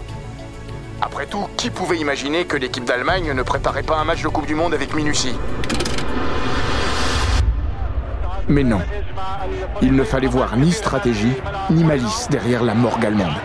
Après 1.01 1.27
tout, 1.27 1.47
qui 1.57 1.71
pouvait 1.71 1.99
imaginer 1.99 2.45
que 2.45 2.57
l'équipe 2.57 2.85
d'Allemagne 2.85 3.33
ne 3.33 3.43
préparait 3.43 3.83
pas 3.85 3.97
un 3.97 4.05
match 4.05 4.23
de 4.23 4.29
Coupe 4.29 4.47
du 4.47 4.55
Monde 4.55 4.75
avec 4.75 4.95
minutie? 4.95 5.35
Mais 8.49 8.65
non. 8.65 8.81
Il 9.83 9.95
ne 9.95 10.05
fallait 10.05 10.27
voir 10.27 10.57
ni 10.57 10.73
stratégie, 10.73 11.33
ni 11.71 11.85
malice 11.85 12.27
derrière 12.29 12.65
la 12.65 12.75
morgue 12.75 13.07
allemande. 13.07 13.37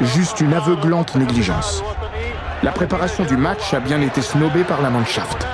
Juste 0.00 0.40
une 0.40 0.54
aveuglante 0.54 1.14
négligence. 1.14 1.82
La 2.64 2.72
préparation 2.72 3.24
du 3.24 3.36
match 3.36 3.72
a 3.72 3.78
bien 3.78 4.00
été 4.00 4.20
snobée 4.20 4.64
par 4.64 4.82
la 4.82 4.90
Mannschaft. 4.90 5.46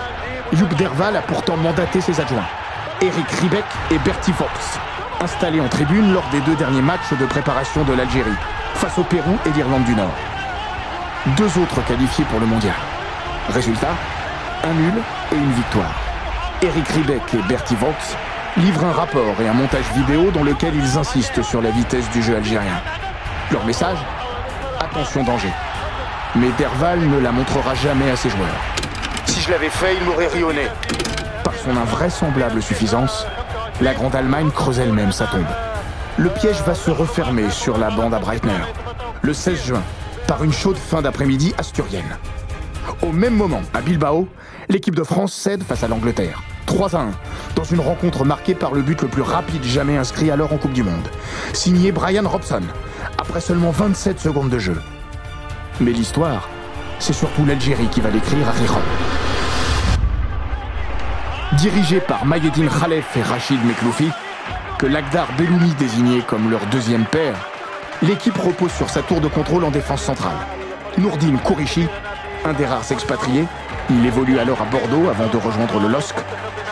Joop 0.54 0.74
Derval 0.74 1.14
a 1.16 1.20
pourtant 1.20 1.56
mandaté 1.58 2.00
ses 2.00 2.18
adjoints, 2.18 2.46
Eric 3.02 3.30
Riebeck 3.42 3.64
et 3.90 3.98
Bertie 3.98 4.32
Fox, 4.32 4.78
installés 5.20 5.60
en 5.60 5.68
tribune 5.68 6.14
lors 6.14 6.26
des 6.32 6.40
deux 6.40 6.54
derniers 6.54 6.80
matchs 6.80 7.12
de 7.20 7.26
préparation 7.26 7.84
de 7.84 7.92
l'Algérie, 7.92 8.30
face 8.76 8.98
au 8.98 9.04
Pérou 9.04 9.36
et 9.44 9.50
l'Irlande 9.50 9.84
du 9.84 9.94
Nord. 9.94 10.14
Deux 11.36 11.58
autres 11.60 11.84
qualifiés 11.86 12.24
pour 12.30 12.40
le 12.40 12.46
mondial. 12.46 12.76
Résultat, 13.50 13.92
un 14.64 14.72
nul 14.72 14.94
et 15.32 15.36
une 15.36 15.52
victoire. 15.52 15.94
Eric 16.62 16.88
Riebeck 16.88 17.34
et 17.34 17.48
Bertie 17.48 17.76
Vox 17.76 18.16
livrent 18.56 18.86
un 18.86 18.92
rapport 18.92 19.38
et 19.42 19.48
un 19.48 19.52
montage 19.52 19.90
vidéo 19.94 20.30
dans 20.30 20.42
lequel 20.42 20.74
ils 20.74 20.96
insistent 20.96 21.42
sur 21.42 21.60
la 21.60 21.70
vitesse 21.70 22.08
du 22.12 22.22
jeu 22.22 22.34
algérien. 22.34 22.80
Leur 23.50 23.64
message 23.66 23.98
Attention 24.80 25.22
danger. 25.22 25.52
Mais 26.36 26.50
Derval 26.58 26.98
ne 27.00 27.18
la 27.20 27.30
montrera 27.30 27.74
jamais 27.74 28.10
à 28.10 28.16
ses 28.16 28.28
joueurs. 28.28 28.60
Si 29.26 29.40
je 29.40 29.50
l'avais 29.50 29.68
fait, 29.68 29.96
il 29.96 30.04
m'aurait 30.04 30.26
rionné. 30.26 30.62
Par 31.44 31.54
son 31.54 31.76
invraisemblable 31.76 32.60
suffisance, 32.60 33.26
la 33.80 33.94
Grande 33.94 34.16
Allemagne 34.16 34.50
creuse 34.50 34.80
elle-même 34.80 35.12
sa 35.12 35.26
tombe. 35.26 35.46
Le 36.16 36.30
piège 36.30 36.60
va 36.66 36.74
se 36.74 36.90
refermer 36.90 37.50
sur 37.50 37.78
la 37.78 37.90
bande 37.90 38.14
à 38.14 38.18
Breitner, 38.18 38.52
le 39.22 39.32
16 39.32 39.64
juin, 39.64 39.82
par 40.26 40.42
une 40.42 40.52
chaude 40.52 40.76
fin 40.76 41.02
d'après-midi 41.02 41.54
asturienne. 41.56 42.16
Au 43.02 43.12
même 43.12 43.34
moment, 43.34 43.62
à 43.72 43.80
Bilbao, 43.80 44.28
l'équipe 44.68 44.94
de 44.94 45.02
France 45.04 45.32
cède 45.32 45.62
face 45.62 45.84
à 45.84 45.88
l'Angleterre. 45.88 46.42
3 46.66 46.96
à 46.96 47.00
1, 47.00 47.10
dans 47.54 47.64
une 47.64 47.80
rencontre 47.80 48.24
marquée 48.24 48.54
par 48.54 48.72
le 48.72 48.82
but 48.82 49.02
le 49.02 49.08
plus 49.08 49.22
rapide 49.22 49.62
jamais 49.62 49.96
inscrit 49.96 50.30
alors 50.30 50.52
en 50.52 50.56
Coupe 50.56 50.72
du 50.72 50.82
Monde. 50.82 51.08
Signé 51.52 51.92
Brian 51.92 52.28
Robson, 52.28 52.62
après 53.18 53.40
seulement 53.40 53.70
27 53.70 54.18
secondes 54.18 54.50
de 54.50 54.58
jeu. 54.58 54.80
Mais 55.80 55.90
l'histoire, 55.90 56.48
c'est 57.00 57.12
surtout 57.12 57.44
l'Algérie 57.44 57.88
qui 57.88 58.00
va 58.00 58.10
l'écrire 58.10 58.48
à 58.48 58.52
Riron. 58.52 58.80
Dirigé 61.54 61.98
par 62.00 62.24
Mayedine 62.24 62.68
Khalef 62.68 63.16
et 63.16 63.22
Rachid 63.22 63.64
Mekloufi, 63.64 64.10
que 64.78 64.86
Lagdar 64.86 65.26
Belloumi 65.36 65.74
désignait 65.74 66.22
comme 66.22 66.50
leur 66.50 66.64
deuxième 66.66 67.04
père, 67.04 67.34
l'équipe 68.02 68.36
repose 68.38 68.72
sur 68.72 68.88
sa 68.88 69.02
tour 69.02 69.20
de 69.20 69.26
contrôle 69.28 69.64
en 69.64 69.70
défense 69.70 70.02
centrale. 70.02 70.36
Nourdine 70.96 71.38
Kourichi, 71.38 71.88
un 72.44 72.52
des 72.52 72.66
rares 72.66 72.92
expatriés, 72.92 73.46
il 73.90 74.06
évolue 74.06 74.38
alors 74.38 74.62
à 74.62 74.66
Bordeaux 74.66 75.08
avant 75.08 75.26
de 75.26 75.36
rejoindre 75.36 75.80
le 75.80 75.88
LOSC, 75.88 76.14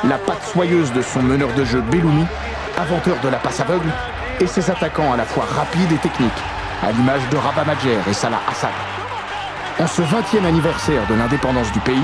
la 0.08 0.18
patte 0.18 0.44
soyeuse 0.44 0.92
de 0.92 1.02
son 1.02 1.22
meneur 1.22 1.52
de 1.54 1.64
jeu 1.64 1.80
Belloumi, 1.80 2.24
inventeur 2.78 3.16
de 3.22 3.28
la 3.28 3.38
passe 3.38 3.60
aveugle, 3.60 3.90
et 4.40 4.46
ses 4.46 4.70
attaquants 4.70 5.12
à 5.12 5.16
la 5.16 5.24
fois 5.24 5.44
rapides 5.44 5.92
et 5.92 5.98
techniques, 5.98 6.30
à 6.82 6.92
l'image 6.92 7.28
de 7.30 7.36
Rabat 7.36 7.64
Madjer 7.64 7.98
et 8.08 8.12
Salah 8.12 8.40
Assad. 8.48 8.91
En 9.78 9.86
ce 9.86 10.02
20e 10.02 10.44
anniversaire 10.44 11.06
de 11.08 11.14
l'indépendance 11.14 11.72
du 11.72 11.80
pays, 11.80 12.02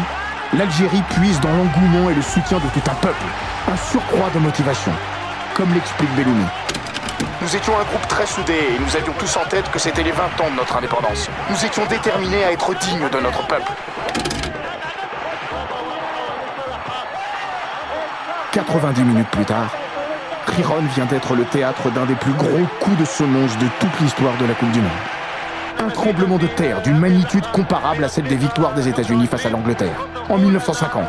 l'Algérie 0.57 1.03
puise 1.11 1.39
dans 1.41 1.51
l'engouement 1.51 2.11
et 2.11 2.15
le 2.15 2.23
soutien 2.23 2.59
de 2.59 2.69
tout 2.73 2.91
un 2.91 2.95
peuple, 2.95 3.25
un 3.71 3.77
surcroît 3.77 4.31
de 4.35 4.39
motivation, 4.39 4.93
comme 5.55 5.73
l'explique 5.75 6.11
Belloumi. 6.17 6.47
Nous 7.43 7.55
étions 7.55 7.75
un 7.79 7.85
groupe 7.85 8.07
très 8.09 8.27
soudé 8.27 8.55
et 8.55 8.79
nous 8.79 8.97
avions 8.97 9.13
tous 9.19 9.37
en 9.37 9.45
tête 9.45 9.71
que 9.71 9.79
c'était 9.79 10.03
les 10.03 10.13
20 10.13 10.25
ans 10.41 10.51
de 10.51 10.57
notre 10.57 10.77
indépendance. 10.77 11.29
Nous 11.51 11.65
étions 11.65 11.85
déterminés 11.87 12.45
à 12.45 12.53
être 12.53 12.75
dignes 12.75 13.09
de 13.09 13.21
notre 13.21 13.47
peuple. 13.47 13.71
90 18.53 19.03
minutes 19.03 19.29
plus 19.29 19.45
tard, 19.45 19.69
Riron 20.47 20.83
vient 20.95 21.05
d'être 21.05 21.35
le 21.35 21.45
théâtre 21.45 21.91
d'un 21.91 22.07
des 22.07 22.15
plus 22.15 22.33
gros 22.33 22.67
coups 22.81 22.97
de 22.99 23.05
semonce 23.05 23.57
de 23.59 23.67
toute 23.79 24.01
l'histoire 24.01 24.37
de 24.39 24.47
la 24.47 24.55
Coupe 24.55 24.71
du 24.73 24.81
Monde. 24.81 25.18
Un 25.81 25.91
tremblement 25.91 26.39
de 26.39 26.47
terre 26.47 26.83
d'une 26.83 26.99
magnitude 26.99 27.47
comparable 27.53 28.03
à 28.05 28.09
celle 28.09 28.27
des 28.27 28.37
victoires 28.37 28.75
des 28.75 28.89
États-Unis 28.89 29.27
face 29.27 29.47
à 29.47 29.51
l'Angleterre 29.51 30.09
en 30.29 30.37
1950 30.37 31.07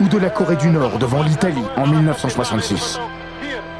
ou 0.00 0.08
de 0.08 0.18
la 0.18 0.30
Corée 0.30 0.56
du 0.56 0.68
Nord 0.70 0.98
devant 0.98 1.22
l'Italie 1.22 1.64
en 1.76 1.86
1966. 1.86 2.98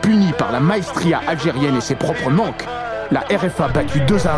Punie 0.00 0.33
par 0.33 0.52
la 0.52 0.61
maestria 0.61 1.21
algérienne 1.26 1.76
et 1.76 1.80
ses 1.80 1.97
propres 1.97 2.30
manques, 2.30 2.64
la 3.11 3.21
RFA 3.21 3.69
battue 3.69 4.00
2 4.00 4.27
à 4.27 4.37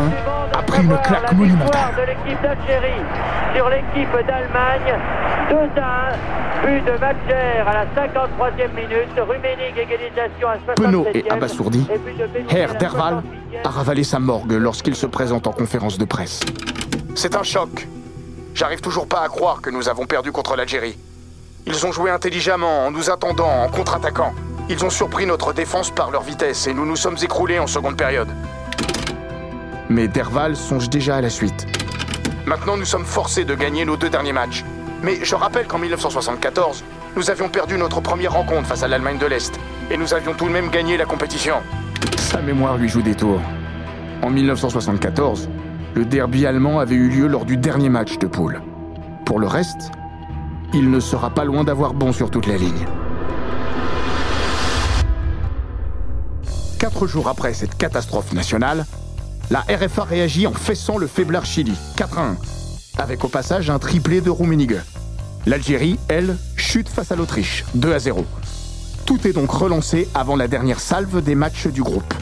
1 0.55 0.59
a 0.59 0.62
pris 0.62 0.83
une 0.83 0.97
claque 0.99 1.33
monumentale. 1.33 1.95
de 1.97 2.03
l'équipe 2.03 2.43
d'Algérie 2.43 3.03
sur 3.55 3.69
l'équipe 3.69 4.27
d'Allemagne. 4.27 4.99
2 5.50 5.81
à 5.81 6.11
1. 6.11 6.41
But 6.62 6.85
de 6.85 6.93
à 6.93 7.73
la 7.73 7.87
53e 7.87 8.75
minute. 8.75 9.09
Rummenigge 9.17 9.79
égalisation 9.79 10.49
à 10.49 10.57
67e. 10.57 10.75
Penaud 10.75 11.07
et 11.15 11.31
abasourdi, 11.31 11.87
Herr 12.50 12.75
Derval 12.77 13.23
68e. 13.53 13.67
a 13.67 13.71
ravalé 13.71 14.05
sa 14.05 14.19
morgue 14.19 14.53
lorsqu'il 14.53 14.95
se 14.95 15.07
présente 15.07 15.47
en 15.47 15.53
conférence 15.53 15.99
de 15.99 16.05
presse. 16.05 16.41
C'est 17.15 17.35
un 17.35 17.43
choc. 17.43 17.89
J'arrive 18.55 18.81
toujours 18.81 19.09
pas 19.09 19.23
à 19.23 19.29
croire 19.29 19.62
que 19.62 19.71
nous 19.71 19.89
avons 19.89 20.07
perdu 20.07 20.33
contre 20.33 20.55
l'Algérie. 20.57 20.99
Ils 21.67 21.87
ont 21.87 21.93
joué 21.93 22.11
intelligemment, 22.11 22.87
en 22.87 22.91
nous 22.91 23.11
attendant, 23.11 23.49
en 23.49 23.69
contre-attaquant. 23.69 24.33
Ils 24.69 24.85
ont 24.85 24.91
surpris 24.91 25.27
notre 25.27 25.53
défense 25.53 25.91
par 25.91 26.11
leur 26.11 26.23
vitesse 26.23 26.67
et 26.67 26.75
nous 26.75 26.87
nous 26.87 26.97
sommes 26.97 27.17
écroulés 27.23 27.59
en 27.59 27.67
seconde 27.67 27.97
période. 27.97 28.29
Mais 29.91 30.07
Derval 30.07 30.55
songe 30.55 30.89
déjà 30.89 31.17
à 31.17 31.21
la 31.21 31.31
suite. 31.31 31.67
Maintenant, 32.47 32.77
nous 32.77 32.85
sommes 32.85 33.05
forcés 33.05 33.45
de 33.45 33.57
gagner 33.57 33.85
nos 33.85 33.97
deux 33.97 34.09
derniers 34.09 34.33
matchs. 34.33 34.65
Mais 35.03 35.19
je 35.25 35.35
rappelle 35.35 35.67
qu'en 35.67 35.79
1974, 35.79 36.85
nous 37.17 37.29
avions 37.29 37.49
perdu 37.49 37.77
notre 37.77 38.01
première 38.01 38.35
rencontre 38.35 38.69
face 38.69 38.85
à 38.85 38.89
l'Allemagne 38.89 39.19
de 39.19 39.27
l'Est. 39.27 39.59
Et 39.91 39.97
nous 39.97 40.15
avions 40.15 40.33
tout 40.33 40.47
de 40.47 40.53
même 40.53 40.71
gagné 40.71 40.97
la 40.97 41.07
compétition. 41.07 41.57
Sa 42.19 42.41
mémoire 42.41 42.77
lui 42.77 42.89
joue 42.89 43.03
des 43.03 43.17
tours. 43.17 43.41
En 44.23 44.31
1974, 44.31 45.49
le 45.95 46.05
derby 46.05 46.47
allemand 46.47 46.79
avait 46.79 46.95
eu 46.95 47.09
lieu 47.09 47.27
lors 47.27 47.45
du 47.45 47.57
dernier 47.57 47.89
match 47.89 48.17
de 48.19 48.29
poule. 48.29 48.63
Pour 49.25 49.41
le 49.41 49.49
reste, 49.49 49.91
il 50.73 50.89
ne 50.89 51.01
sera 51.01 51.31
pas 51.31 51.45
loin 51.45 51.65
d'avoir 51.65 51.95
bon 51.95 52.13
sur 52.13 52.31
toute 52.31 52.47
la 52.47 52.57
ligne. 52.57 52.87
Quatre 56.79 57.09
jours 57.09 57.29
après 57.29 57.55
cette 57.55 57.77
catastrophe 57.77 58.33
nationale, 58.33 58.87
la 59.50 59.61
RFA 59.62 60.04
réagit 60.04 60.47
en 60.47 60.52
fessant 60.52 60.97
le 60.97 61.09
faiblard 61.09 61.45
Chili, 61.45 61.75
4 61.97 62.19
à 62.19 62.23
1, 62.28 62.37
avec 62.99 63.25
au 63.25 63.28
passage 63.28 63.69
un 63.69 63.80
triplé 63.80 64.21
de 64.21 64.30
Rummenigge. 64.30 64.80
L'Algérie, 65.45 65.99
elle, 66.09 66.37
chute 66.57 66.88
face 66.88 67.11
à 67.11 67.16
l'Autriche, 67.16 67.64
2 67.75 67.92
à 67.92 67.99
0. 67.99 68.25
Tout 69.07 69.26
est 69.26 69.33
donc 69.33 69.50
relancé 69.50 70.09
avant 70.14 70.37
la 70.37 70.47
dernière 70.47 70.78
salve 70.78 71.23
des 71.23 71.35
matchs 71.35 71.66
du 71.66 71.83
groupe. 71.83 72.14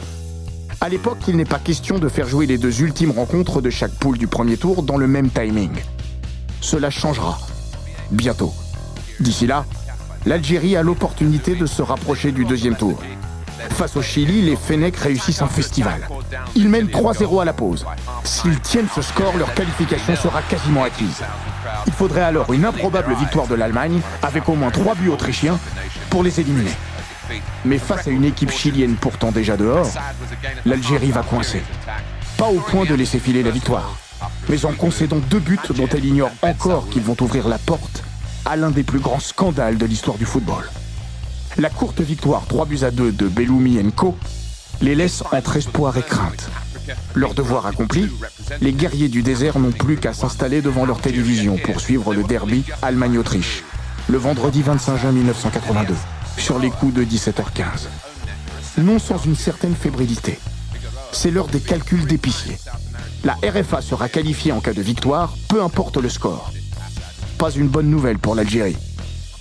À 0.81 0.89
l'époque, 0.89 1.19
il 1.27 1.35
n'est 1.35 1.45
pas 1.45 1.59
question 1.59 1.99
de 1.99 2.09
faire 2.09 2.27
jouer 2.27 2.47
les 2.47 2.57
deux 2.57 2.81
ultimes 2.81 3.11
rencontres 3.11 3.61
de 3.61 3.69
chaque 3.69 3.93
poule 3.93 4.17
du 4.17 4.27
premier 4.27 4.57
tour 4.57 4.81
dans 4.81 4.97
le 4.97 5.07
même 5.07 5.29
timing. 5.29 5.71
Cela 6.61 6.89
changera. 6.89 7.37
Bientôt. 8.09 8.53
D'ici 9.19 9.45
là, 9.45 9.65
l'Algérie 10.25 10.75
a 10.75 10.81
l'opportunité 10.81 11.55
de 11.55 11.67
se 11.67 11.81
rapprocher 11.83 12.31
du 12.31 12.45
deuxième 12.45 12.75
tour. 12.75 12.99
Face 13.71 13.95
au 13.95 14.01
Chili, 14.01 14.41
les 14.41 14.55
Fennecs 14.55 14.97
réussissent 14.97 15.41
un 15.41 15.47
festival. 15.47 16.07
Ils 16.55 16.69
mènent 16.69 16.87
3-0 16.87 17.41
à 17.41 17.45
la 17.45 17.53
pause. 17.53 17.85
S'ils 18.23 18.59
tiennent 18.59 18.87
ce 18.93 19.01
score, 19.01 19.35
leur 19.37 19.53
qualification 19.53 20.15
sera 20.15 20.41
quasiment 20.41 20.83
acquise. 20.83 21.21
Il 21.87 21.93
faudrait 21.93 22.21
alors 22.21 22.51
une 22.53 22.65
improbable 22.65 23.13
victoire 23.15 23.47
de 23.47 23.55
l'Allemagne, 23.55 24.01
avec 24.23 24.47
au 24.49 24.55
moins 24.55 24.71
3 24.71 24.95
buts 24.95 25.09
autrichiens, 25.09 25.57
pour 26.09 26.23
les 26.23 26.39
éliminer. 26.39 26.71
Mais 27.65 27.77
face 27.77 28.07
à 28.07 28.11
une 28.11 28.25
équipe 28.25 28.51
chilienne 28.51 28.95
pourtant 28.95 29.31
déjà 29.31 29.55
dehors, 29.57 29.89
l'Algérie 30.65 31.11
va 31.11 31.21
coincer. 31.21 31.61
Pas 32.37 32.47
au 32.47 32.59
point 32.59 32.85
de 32.85 32.95
laisser 32.95 33.19
filer 33.19 33.43
la 33.43 33.51
victoire, 33.51 33.97
mais 34.47 34.65
en 34.65 34.73
concédant 34.73 35.19
deux 35.29 35.39
buts 35.39 35.59
dont 35.75 35.87
elle 35.87 36.05
ignore 36.05 36.31
encore 36.41 36.89
qu'ils 36.89 37.03
vont 37.03 37.17
ouvrir 37.21 37.47
la 37.47 37.57
porte 37.57 38.03
à 38.45 38.55
l'un 38.55 38.71
des 38.71 38.83
plus 38.83 38.99
grands 38.99 39.19
scandales 39.19 39.77
de 39.77 39.85
l'histoire 39.85 40.17
du 40.17 40.25
football. 40.25 40.63
La 41.59 41.69
courte 41.69 41.99
victoire 41.99 42.45
3 42.47 42.65
buts 42.67 42.83
à 42.83 42.91
2 42.91 43.11
de 43.11 43.27
Belloumi 43.27 43.77
Co 43.91 44.15
les 44.79 44.95
laisse 44.95 45.23
entre 45.33 45.57
espoir 45.57 45.97
et 45.97 46.01
crainte. 46.01 46.49
Leur 47.15 47.33
devoir 47.33 47.65
accompli, 47.65 48.09
les 48.61 48.71
guerriers 48.71 49.09
du 49.09 49.23
désert 49.23 49.59
n'ont 49.59 49.73
plus 49.73 49.97
qu'à 49.97 50.13
s'installer 50.13 50.61
devant 50.61 50.85
leur 50.85 51.01
télévision 51.01 51.57
pour 51.57 51.81
suivre 51.81 52.13
le 52.13 52.23
derby 52.23 52.63
Allemagne-Autriche, 52.81 53.65
le 54.07 54.17
vendredi 54.17 54.61
25 54.61 54.95
juin 54.95 55.11
1982, 55.11 55.95
sur 56.37 56.59
les 56.59 56.69
coups 56.69 56.93
de 56.93 57.03
17h15. 57.03 57.89
Non 58.77 58.97
sans 58.97 59.17
une 59.17 59.35
certaine 59.35 59.75
fébrilité. 59.75 60.39
C'est 61.11 61.29
l'heure 61.29 61.49
des 61.49 61.59
calculs 61.59 62.05
d'épicier. 62.05 62.57
La 63.25 63.33
RFA 63.33 63.81
sera 63.81 64.07
qualifiée 64.07 64.53
en 64.53 64.61
cas 64.61 64.73
de 64.73 64.81
victoire, 64.81 65.35
peu 65.49 65.61
importe 65.61 65.97
le 65.97 66.07
score. 66.07 66.53
Pas 67.37 67.51
une 67.51 67.67
bonne 67.67 67.89
nouvelle 67.89 68.17
pour 68.17 68.33
l'Algérie 68.33 68.77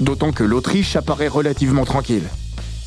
d'autant 0.01 0.33
que 0.33 0.45
l'Autriche 0.45 0.97
apparaît 0.97 1.29
relativement 1.29 1.85
tranquille. 1.85 2.29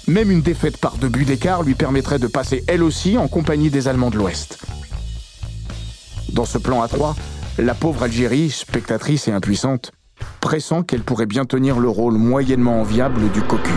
Même 0.08 0.32
une 0.32 0.42
défaite 0.42 0.78
par 0.78 0.98
deux 0.98 1.10
buts 1.10 1.26
d'écart 1.26 1.64
lui 1.64 1.76
permettrait 1.76 2.20
de 2.20 2.28
passer 2.28 2.64
elle 2.68 2.84
aussi 2.84 3.18
en 3.18 3.28
compagnie 3.28 3.70
des 3.70 3.88
Allemands 3.88 4.10
de 4.10 4.18
l'Ouest. 4.18 4.60
Dans 6.34 6.46
ce 6.46 6.58
plan 6.58 6.86
A3, 6.86 7.16
la 7.60 7.74
pauvre 7.74 8.04
Algérie, 8.04 8.50
spectatrice 8.50 9.28
et 9.28 9.32
impuissante, 9.32 9.92
pressent 10.40 10.84
qu'elle 10.88 11.04
pourrait 11.04 11.26
bien 11.26 11.46
tenir 11.46 11.80
le 11.80 11.90
rôle 11.90 12.14
moyennement 12.14 12.82
enviable 12.82 13.30
du 13.32 13.42
cocu. 13.42 13.74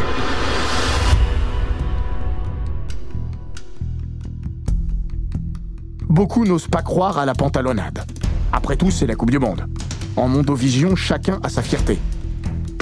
Beaucoup 6.08 6.44
n'osent 6.44 6.68
pas 6.68 6.82
croire 6.82 7.18
à 7.18 7.26
la 7.26 7.34
pantalonnade. 7.34 8.04
Après 8.52 8.76
tout, 8.76 8.92
c'est 8.92 9.06
la 9.06 9.16
Coupe 9.16 9.32
du 9.32 9.40
Monde. 9.40 9.66
En 10.14 10.28
Mondovision, 10.28 10.94
chacun 10.94 11.40
a 11.42 11.48
sa 11.48 11.60
fierté. 11.60 11.98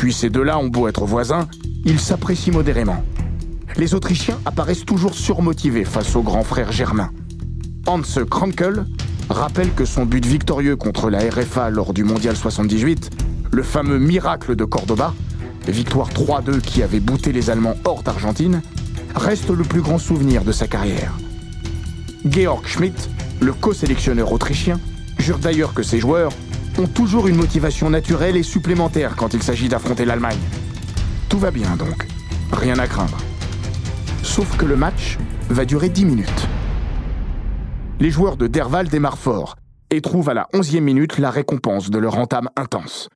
Puis 0.02 0.12
ces 0.12 0.30
deux-là 0.30 0.58
ont 0.58 0.66
beau 0.66 0.88
être 0.88 1.04
voisins, 1.06 1.46
ils 1.84 2.00
s'apprécient 2.00 2.52
modérément. 2.52 3.04
Les 3.76 3.94
Autrichiens 3.94 4.36
apparaissent 4.44 4.84
toujours 4.84 5.14
surmotivés 5.14 5.84
face 5.84 6.16
au 6.16 6.22
grand 6.22 6.42
frère 6.42 6.72
germain. 6.72 7.10
Hans 7.86 8.02
Krankel 8.28 8.84
rappelle 9.30 9.72
que 9.72 9.84
son 9.84 10.04
but 10.04 10.26
victorieux 10.26 10.74
contre 10.74 11.08
la 11.08 11.20
RFA 11.20 11.70
lors 11.70 11.94
du 11.94 12.02
Mondial 12.02 12.34
78, 12.34 13.10
le 13.52 13.62
fameux 13.62 14.00
miracle 14.00 14.56
de 14.56 14.64
Cordoba, 14.64 15.14
victoire 15.68 16.10
3-2 16.10 16.60
qui 16.60 16.82
avait 16.82 16.98
bouté 16.98 17.30
les 17.30 17.48
Allemands 17.48 17.76
hors 17.84 18.02
d'Argentine, 18.02 18.60
reste 19.14 19.50
le 19.50 19.62
plus 19.62 19.82
grand 19.82 19.98
souvenir 19.98 20.42
de 20.42 20.50
sa 20.50 20.66
carrière. 20.66 21.16
Georg 22.24 22.66
Schmidt, 22.66 23.08
le 23.40 23.52
co-sélectionneur 23.52 24.32
autrichien, 24.32 24.80
jure 25.20 25.38
d'ailleurs 25.38 25.74
que 25.74 25.84
ses 25.84 26.00
joueurs 26.00 26.32
ont 26.78 26.86
toujours 26.86 27.28
une 27.28 27.36
motivation 27.36 27.90
naturelle 27.90 28.36
et 28.36 28.42
supplémentaire 28.42 29.16
quand 29.16 29.34
il 29.34 29.42
s'agit 29.42 29.68
d'affronter 29.68 30.04
l'Allemagne. 30.04 30.38
Tout 31.28 31.38
va 31.38 31.50
bien 31.50 31.76
donc, 31.76 32.06
rien 32.52 32.78
à 32.78 32.86
craindre. 32.86 33.18
Sauf 34.22 34.56
que 34.56 34.64
le 34.64 34.76
match 34.76 35.18
va 35.50 35.64
durer 35.64 35.88
10 35.88 36.04
minutes. 36.04 36.48
Les 38.00 38.10
joueurs 38.10 38.36
de 38.36 38.46
Derval 38.46 38.88
démarrent 38.88 39.18
fort 39.18 39.56
et 39.90 40.00
trouvent 40.00 40.28
à 40.28 40.34
la 40.34 40.48
11e 40.54 40.80
minute 40.80 41.18
la 41.18 41.30
récompense 41.30 41.90
de 41.90 41.98
leur 41.98 42.18
entame 42.18 42.48
intense. 42.56 43.08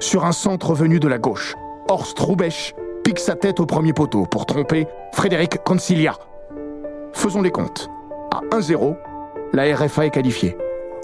Sur 0.00 0.24
un 0.24 0.32
centre 0.32 0.74
venu 0.74 1.00
de 1.00 1.08
la 1.08 1.18
gauche, 1.18 1.54
Horst 1.88 2.18
Rubesch 2.18 2.74
pique 3.04 3.18
sa 3.18 3.34
tête 3.34 3.60
au 3.60 3.66
premier 3.66 3.92
poteau 3.92 4.26
pour 4.26 4.46
tromper 4.46 4.86
Frédéric 5.12 5.62
Concilia. 5.64 6.16
Faisons 7.12 7.42
les 7.42 7.50
comptes. 7.50 7.88
À 8.30 8.40
1-0, 8.56 8.96
la 9.52 9.74
RFA 9.76 10.06
est 10.06 10.10
qualifiée. 10.10 10.56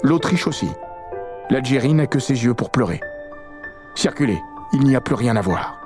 L'Autriche 0.03 0.47
aussi. 0.47 0.67
L'Algérie 1.49 1.93
n'a 1.93 2.05
que 2.05 2.19
ses 2.19 2.43
yeux 2.43 2.53
pour 2.53 2.69
pleurer. 2.69 3.01
Circulez, 3.95 4.39
il 4.73 4.81
n'y 4.81 4.95
a 4.95 5.01
plus 5.01 5.15
rien 5.15 5.35
à 5.35 5.41
voir. 5.41 5.79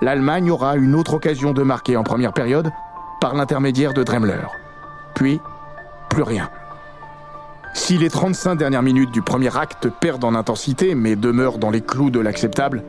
L'Allemagne 0.00 0.50
aura 0.50 0.76
une 0.76 0.94
autre 0.94 1.14
occasion 1.14 1.52
de 1.52 1.62
marquer 1.62 1.96
en 1.96 2.04
première 2.04 2.32
période 2.32 2.70
par 3.20 3.34
l'intermédiaire 3.34 3.92
de 3.92 4.02
Dremler. 4.02 4.46
Puis, 5.14 5.40
plus 6.08 6.22
rien. 6.22 6.48
Si 7.74 7.98
les 7.98 8.08
35 8.08 8.54
dernières 8.54 8.82
minutes 8.82 9.10
du 9.10 9.22
premier 9.22 9.54
acte 9.56 9.88
perdent 9.88 10.24
en 10.24 10.34
intensité 10.34 10.94
mais 10.94 11.16
demeurent 11.16 11.58
dans 11.58 11.70
les 11.70 11.80
clous 11.80 12.10
de 12.10 12.20
l'acceptable, 12.20 12.82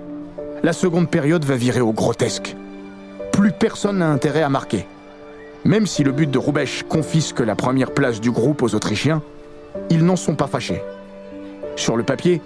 la 0.63 0.73
seconde 0.73 1.09
période 1.09 1.43
va 1.43 1.55
virer 1.55 1.81
au 1.81 1.91
grotesque. 1.91 2.55
Plus 3.31 3.51
personne 3.51 3.99
n'a 3.99 4.09
intérêt 4.09 4.41
à 4.41 4.49
marquer. 4.49 4.87
Même 5.65 5.85
si 5.85 6.03
le 6.03 6.11
but 6.11 6.31
de 6.31 6.37
Roubesch 6.37 6.83
confisque 6.83 7.41
la 7.41 7.55
première 7.55 7.93
place 7.93 8.21
du 8.21 8.31
groupe 8.31 8.61
aux 8.61 8.73
Autrichiens, 8.73 9.21
ils 9.89 10.05
n'en 10.05 10.15
sont 10.15 10.35
pas 10.35 10.47
fâchés. 10.47 10.81
Sur 11.79 11.95
le 11.95 12.03
papier, 12.03 12.41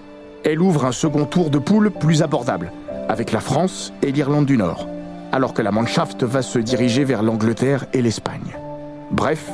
elle 0.45 0.61
ouvre 0.61 0.85
un 0.85 0.91
second 0.91 1.25
tour 1.25 1.49
de 1.49 1.57
poule 1.57 1.89
plus 1.89 2.21
abordable, 2.21 2.71
avec 3.09 3.31
la 3.31 3.39
France 3.39 3.91
et 4.03 4.11
l'Irlande 4.11 4.45
du 4.45 4.57
Nord, 4.57 4.87
alors 5.31 5.55
que 5.55 5.63
la 5.63 5.71
Mannschaft 5.71 6.23
va 6.23 6.43
se 6.43 6.59
diriger 6.59 7.03
vers 7.03 7.23
l'Angleterre 7.23 7.87
et 7.93 8.03
l'Espagne. 8.03 8.55
Bref, 9.09 9.49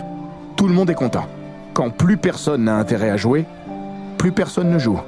tout 0.58 0.68
le 0.68 0.74
monde 0.74 0.90
est 0.90 0.96
content. 0.96 1.28
Quand 1.74 1.92
plus 1.92 2.18
personne 2.18 2.66
n'a 2.66 2.76
intérêt 2.76 3.10
à 3.10 3.16
jouer, 3.16 3.46
plus 4.18 4.34
personne 4.34 4.70
ne 4.70 4.80
joue. 4.80 5.00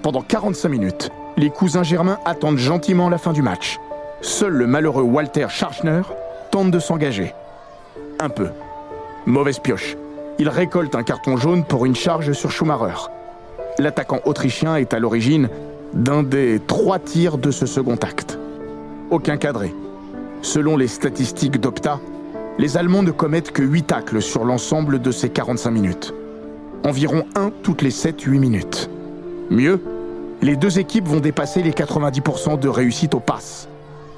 Pendant 0.00 0.22
45 0.22 0.70
minutes, 0.70 1.10
les 1.36 1.50
cousins 1.50 1.82
germains 1.82 2.18
attendent 2.24 2.56
gentiment 2.56 3.10
la 3.10 3.18
fin 3.18 3.34
du 3.34 3.42
match. 3.42 3.78
Seul 4.22 4.54
le 4.54 4.66
malheureux 4.66 5.02
Walter 5.02 5.48
Scharchner 5.50 6.00
tente 6.50 6.70
de 6.70 6.78
s'engager. 6.78 7.34
Un 8.20 8.30
peu. 8.30 8.48
Mauvaise 9.26 9.58
pioche. 9.58 9.98
Il 10.38 10.48
récolte 10.48 10.94
un 10.94 11.02
carton 11.02 11.36
jaune 11.36 11.62
pour 11.62 11.84
une 11.84 11.94
charge 11.94 12.32
sur 12.32 12.50
Schumacher. 12.50 13.10
L'attaquant 13.78 14.20
autrichien 14.24 14.76
est 14.76 14.94
à 14.94 14.98
l'origine 14.98 15.48
d'un 15.92 16.22
des 16.22 16.60
trois 16.66 16.98
tirs 16.98 17.38
de 17.38 17.50
ce 17.50 17.66
second 17.66 17.96
acte. 17.96 18.38
Aucun 19.10 19.36
cadré. 19.36 19.74
Selon 20.42 20.76
les 20.76 20.88
statistiques 20.88 21.60
d'Opta, 21.60 22.00
les 22.58 22.76
Allemands 22.76 23.02
ne 23.02 23.10
commettent 23.10 23.52
que 23.52 23.62
8 23.62 23.82
tacles 23.82 24.22
sur 24.22 24.44
l'ensemble 24.44 25.00
de 25.00 25.10
ces 25.10 25.28
45 25.28 25.70
minutes. 25.70 26.14
Environ 26.84 27.24
un 27.34 27.50
toutes 27.62 27.82
les 27.82 27.90
7-8 27.90 28.38
minutes. 28.38 28.90
Mieux, 29.50 29.80
les 30.40 30.56
deux 30.56 30.78
équipes 30.78 31.06
vont 31.06 31.20
dépasser 31.20 31.62
les 31.62 31.72
90% 31.72 32.58
de 32.58 32.68
réussite 32.68 33.14
aux 33.14 33.20
passes. 33.20 33.68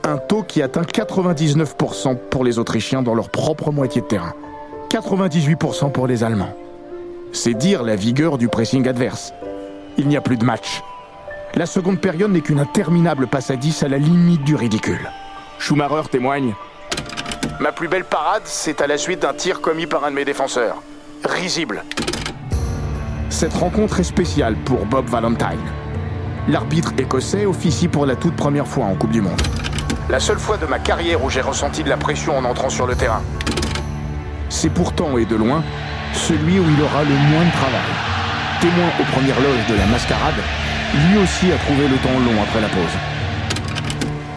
Un 0.05 0.19
taux 0.19 0.43
qui 0.43 0.63
atteint 0.63 0.83
99% 0.83 2.17
pour 2.31 2.45
les 2.45 2.59
Autrichiens 2.59 3.03
dans 3.03 3.15
leur 3.15 3.29
propre 3.31 3.73
moitié 3.73 4.03
de 4.03 4.07
terrain. 4.07 4.35
98% 4.91 5.91
pour 5.91 6.07
les 6.07 6.23
Allemands. 6.23 6.55
C'est 7.33 7.55
dire 7.55 7.83
la 7.83 7.97
vigueur 7.97 8.39
du 8.39 8.49
pressing 8.49 8.89
adverse. 8.89 9.33
Il 10.01 10.07
n'y 10.07 10.17
a 10.17 10.21
plus 10.21 10.37
de 10.37 10.45
match. 10.45 10.81
La 11.57 11.67
seconde 11.67 12.01
période 12.01 12.31
n'est 12.31 12.41
qu'une 12.41 12.61
interminable 12.61 13.27
passe 13.27 13.51
à 13.51 13.57
10 13.57 13.83
à 13.83 13.89
la 13.89 13.99
limite 13.99 14.45
du 14.45 14.55
ridicule. 14.55 15.11
Schumacher 15.59 16.09
témoigne 16.09 16.55
Ma 17.59 17.73
plus 17.73 17.89
belle 17.89 18.05
parade, 18.05 18.43
c'est 18.45 18.81
à 18.81 18.87
la 18.87 18.97
suite 18.97 19.23
d'un 19.23 19.35
tir 19.35 19.61
commis 19.61 19.87
par 19.87 20.05
un 20.05 20.11
de 20.11 20.15
mes 20.15 20.25
défenseurs. 20.25 20.81
Risible. 21.25 21.83
Cette 23.29 23.53
rencontre 23.55 23.99
est 23.99 24.05
spéciale 24.05 24.55
pour 24.65 24.87
Bob 24.87 25.07
Valentine. 25.07 25.67
L'arbitre 26.47 26.93
écossais 26.97 27.45
officie 27.45 27.89
pour 27.89 28.07
la 28.07 28.15
toute 28.15 28.37
première 28.37 28.69
fois 28.69 28.85
en 28.85 28.95
Coupe 28.95 29.11
du 29.11 29.21
Monde. 29.21 29.43
La 30.09 30.21
seule 30.21 30.39
fois 30.39 30.59
de 30.59 30.67
ma 30.67 30.79
carrière 30.79 31.25
où 31.25 31.29
j'ai 31.29 31.41
ressenti 31.41 31.83
de 31.83 31.89
la 31.89 31.97
pression 31.97 32.39
en 32.39 32.45
entrant 32.45 32.71
sur 32.71 32.87
le 32.87 32.95
terrain. 32.95 33.23
C'est 34.49 34.71
pourtant, 34.71 35.19
et 35.19 35.25
de 35.25 35.35
loin, 35.35 35.65
celui 36.15 36.61
où 36.61 36.65
il 36.65 36.83
aura 36.85 37.03
le 37.03 37.15
moins 37.15 37.45
de 37.45 37.51
travail. 37.51 38.18
Témoin 38.61 38.89
aux 39.01 39.05
premières 39.13 39.41
loges 39.41 39.67
de 39.69 39.77
la 39.77 39.87
mascarade, 39.87 40.35
lui 41.09 41.19
aussi 41.19 41.53
a 41.53 41.57
trouvé 41.59 41.87
le 41.87 41.95
temps 41.99 42.19
long 42.19 42.43
après 42.43 42.61
la 42.61 42.67
pause. 42.67 42.99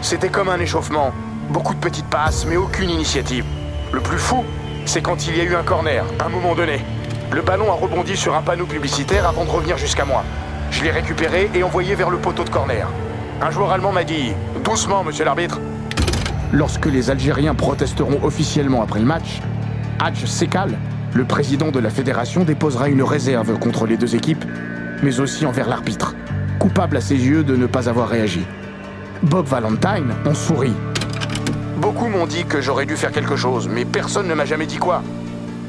C'était 0.00 0.28
comme 0.28 0.48
un 0.48 0.60
échauffement. 0.60 1.12
Beaucoup 1.48 1.74
de 1.74 1.80
petites 1.80 2.06
passes, 2.06 2.46
mais 2.46 2.56
aucune 2.56 2.88
initiative. 2.88 3.44
Le 3.92 3.98
plus 3.98 4.18
fou, 4.18 4.44
c'est 4.84 5.02
quand 5.02 5.26
il 5.26 5.36
y 5.36 5.40
a 5.40 5.42
eu 5.42 5.56
un 5.56 5.64
corner, 5.64 6.04
à 6.20 6.26
un 6.26 6.28
moment 6.28 6.54
donné. 6.54 6.84
Le 7.32 7.42
ballon 7.42 7.72
a 7.72 7.74
rebondi 7.74 8.16
sur 8.16 8.36
un 8.36 8.42
panneau 8.42 8.66
publicitaire 8.66 9.26
avant 9.26 9.44
de 9.44 9.50
revenir 9.50 9.76
jusqu'à 9.76 10.04
moi. 10.04 10.22
Je 10.70 10.84
l'ai 10.84 10.92
récupéré 10.92 11.50
et 11.52 11.64
envoyé 11.64 11.96
vers 11.96 12.08
le 12.08 12.18
poteau 12.18 12.44
de 12.44 12.50
corner. 12.50 12.86
Un 13.40 13.50
joueur 13.50 13.72
allemand 13.72 13.90
m'a 13.90 14.04
dit 14.04 14.34
Doucement, 14.62 15.02
monsieur 15.02 15.24
l'arbitre. 15.24 15.58
Lorsque 16.52 16.86
les 16.86 17.10
Algériens 17.10 17.56
protesteront 17.56 18.20
officiellement 18.22 18.84
après 18.84 19.00
le 19.00 19.06
match, 19.06 19.40
Hadj 19.98 20.26
Sekal, 20.26 20.78
le 21.14 21.24
président 21.24 21.70
de 21.70 21.78
la 21.78 21.90
fédération, 21.90 22.44
déposera 22.44 22.88
une 22.88 23.02
réserve 23.02 23.58
contre 23.58 23.86
les 23.86 23.96
deux 23.96 24.14
équipes, 24.14 24.44
mais 25.02 25.20
aussi 25.20 25.44
envers 25.44 25.68
l'arbitre, 25.68 26.14
coupable 26.58 26.96
à 26.96 27.00
ses 27.00 27.16
yeux 27.16 27.44
de 27.44 27.54
ne 27.54 27.66
pas 27.66 27.88
avoir 27.88 28.08
réagi. 28.08 28.46
Bob 29.22 29.46
Valentine 29.46 30.14
en 30.26 30.34
sourit. 30.34 30.74
Beaucoup 31.76 32.08
m'ont 32.08 32.26
dit 32.26 32.44
que 32.44 32.60
j'aurais 32.60 32.86
dû 32.86 32.96
faire 32.96 33.12
quelque 33.12 33.36
chose, 33.36 33.68
mais 33.68 33.84
personne 33.84 34.26
ne 34.26 34.34
m'a 34.34 34.44
jamais 34.44 34.66
dit 34.66 34.78
quoi. 34.78 35.02